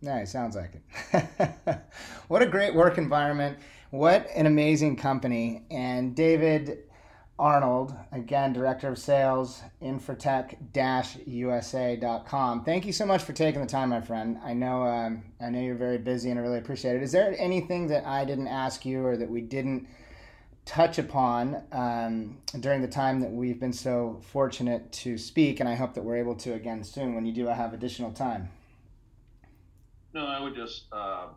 Yeah, 0.00 0.18
it 0.18 0.28
sounds 0.28 0.54
like 0.54 0.74
it. 0.74 1.78
what 2.28 2.42
a 2.42 2.46
great 2.46 2.74
work 2.74 2.98
environment. 2.98 3.58
What 3.90 4.28
an 4.34 4.44
amazing 4.46 4.96
company. 4.96 5.64
And 5.70 6.14
David 6.14 6.84
Arnold, 7.38 7.94
again, 8.12 8.52
Director 8.52 8.88
of 8.88 8.98
Sales, 8.98 9.62
infratech-usa.com. 9.82 12.64
Thank 12.64 12.84
you 12.84 12.92
so 12.92 13.06
much 13.06 13.22
for 13.22 13.32
taking 13.32 13.60
the 13.60 13.66
time, 13.66 13.90
my 13.90 14.00
friend. 14.00 14.38
I 14.44 14.54
know 14.54 14.82
um, 14.82 15.22
I 15.40 15.50
know 15.50 15.60
you're 15.60 15.76
very 15.76 15.98
busy 15.98 16.30
and 16.30 16.38
I 16.38 16.42
really 16.42 16.58
appreciate 16.58 16.96
it. 16.96 17.02
Is 17.02 17.12
there 17.12 17.36
anything 17.38 17.86
that 17.88 18.04
I 18.04 18.24
didn't 18.24 18.48
ask 18.48 18.84
you 18.84 19.04
or 19.04 19.16
that 19.16 19.30
we 19.30 19.40
didn't 19.40 19.86
touch 20.64 20.98
upon 20.98 21.62
um, 21.72 22.38
during 22.60 22.82
the 22.82 22.88
time 22.88 23.20
that 23.20 23.30
we've 23.30 23.60
been 23.60 23.72
so 23.72 24.20
fortunate 24.22 24.90
to 24.92 25.16
speak? 25.16 25.60
And 25.60 25.68
I 25.68 25.76
hope 25.76 25.94
that 25.94 26.04
we're 26.04 26.16
able 26.16 26.34
to 26.36 26.54
again 26.54 26.82
soon 26.82 27.14
when 27.14 27.24
you 27.24 27.32
do 27.32 27.46
have 27.46 27.72
additional 27.72 28.10
time. 28.10 28.48
No, 30.18 30.26
I 30.26 30.40
would 30.40 30.56
just 30.56 30.86
uh, 30.90 31.28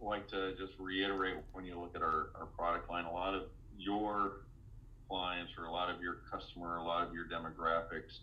like 0.00 0.26
to 0.28 0.54
just 0.56 0.72
reiterate 0.78 1.36
when 1.52 1.66
you 1.66 1.78
look 1.78 1.94
at 1.94 2.00
our, 2.00 2.30
our 2.40 2.46
product 2.56 2.88
line, 2.88 3.04
a 3.04 3.12
lot 3.12 3.34
of 3.34 3.42
your 3.76 4.38
clients 5.06 5.52
or 5.58 5.66
a 5.66 5.70
lot 5.70 5.94
of 5.94 6.00
your 6.00 6.20
customer, 6.32 6.78
a 6.78 6.82
lot 6.82 7.06
of 7.06 7.12
your 7.12 7.26
demographics, 7.26 8.20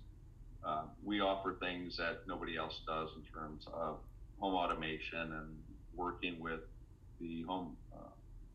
uh, 0.66 0.86
we 1.06 1.22
offer 1.22 1.58
things 1.60 1.96
that 1.98 2.22
nobody 2.28 2.58
else 2.58 2.82
does 2.88 3.10
in 3.16 3.40
terms 3.40 3.68
of 3.72 4.00
home 4.40 4.56
automation 4.56 5.32
and 5.32 5.56
working 5.96 6.40
with 6.40 6.62
the 7.22 7.44
home 7.44 7.78
uh, 7.96 8.10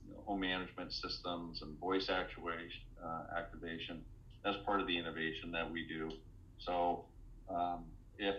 you 0.09 0.15
know, 0.15 0.21
home 0.27 0.41
management 0.41 0.93
systems 0.93 1.63
and 1.63 1.79
voice 1.79 2.09
actuation, 2.11 2.83
uh, 3.01 3.39
activation. 3.39 4.01
That's 4.43 4.57
part 4.67 4.81
of 4.81 4.89
the 4.89 4.99
innovation 4.99 5.53
that 5.53 5.71
we 5.71 5.87
do. 5.87 6.11
So 6.59 7.05
um, 7.49 7.85
if 8.19 8.35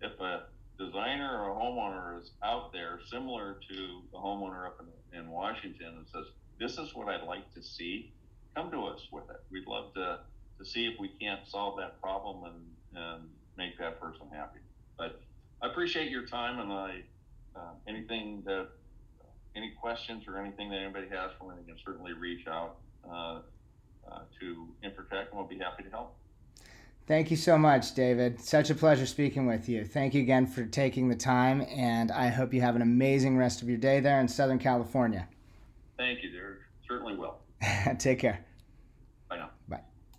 if 0.00 0.18
a 0.18 0.40
designer 0.78 1.42
or 1.42 1.54
homeowner 1.54 2.20
is 2.20 2.30
out 2.42 2.72
there, 2.72 3.00
similar 3.10 3.58
to 3.70 4.02
the 4.12 4.18
homeowner 4.18 4.66
up 4.66 4.80
in, 4.80 5.18
in 5.18 5.30
Washington, 5.30 5.94
and 5.96 6.06
says, 6.12 6.26
"This 6.58 6.78
is 6.78 6.94
what 6.94 7.08
I'd 7.08 7.26
like 7.26 7.52
to 7.54 7.62
see," 7.62 8.12
come 8.56 8.70
to 8.70 8.86
us 8.86 9.00
with 9.12 9.28
it. 9.30 9.40
We'd 9.50 9.66
love 9.66 9.92
to, 9.94 10.20
to 10.58 10.64
see 10.64 10.86
if 10.86 10.98
we 10.98 11.08
can't 11.20 11.46
solve 11.46 11.78
that 11.78 12.00
problem 12.00 12.44
and, 12.44 13.02
and 13.04 13.28
make 13.56 13.78
that 13.78 14.00
person 14.00 14.26
happy. 14.32 14.60
But 14.96 15.20
I 15.62 15.66
appreciate 15.66 16.10
your 16.10 16.26
time 16.26 16.58
and 16.58 16.72
I, 16.72 17.02
uh, 17.54 17.72
anything 17.86 18.42
that, 18.46 18.68
any 19.54 19.72
questions 19.80 20.24
or 20.26 20.38
anything 20.38 20.70
that 20.70 20.78
anybody 20.78 21.08
has 21.08 21.30
for 21.38 21.50
me, 21.50 21.56
they 21.60 21.72
can 21.72 21.80
certainly 21.84 22.12
reach 22.14 22.46
out 22.46 22.76
uh, 23.08 23.40
uh, 24.10 24.20
to 24.40 24.68
Infratech 24.82 25.28
and 25.30 25.34
we'll 25.38 25.46
be 25.46 25.58
happy 25.58 25.82
to 25.82 25.90
help. 25.90 26.16
Thank 27.06 27.30
you 27.30 27.36
so 27.36 27.56
much, 27.56 27.94
David. 27.94 28.40
Such 28.40 28.68
a 28.68 28.74
pleasure 28.74 29.06
speaking 29.06 29.46
with 29.46 29.68
you. 29.68 29.84
Thank 29.84 30.12
you 30.14 30.22
again 30.22 30.44
for 30.44 30.64
taking 30.66 31.08
the 31.08 31.14
time, 31.14 31.64
and 31.70 32.10
I 32.10 32.28
hope 32.28 32.52
you 32.52 32.60
have 32.62 32.74
an 32.74 32.82
amazing 32.82 33.36
rest 33.36 33.62
of 33.62 33.68
your 33.68 33.78
day 33.78 34.00
there 34.00 34.20
in 34.20 34.26
Southern 34.26 34.58
California. 34.58 35.28
Thank 35.96 36.24
you, 36.24 36.30
dear. 36.30 36.58
Certainly 36.88 37.14
will. 37.14 37.36
Take 37.98 38.18
care. 38.18 38.44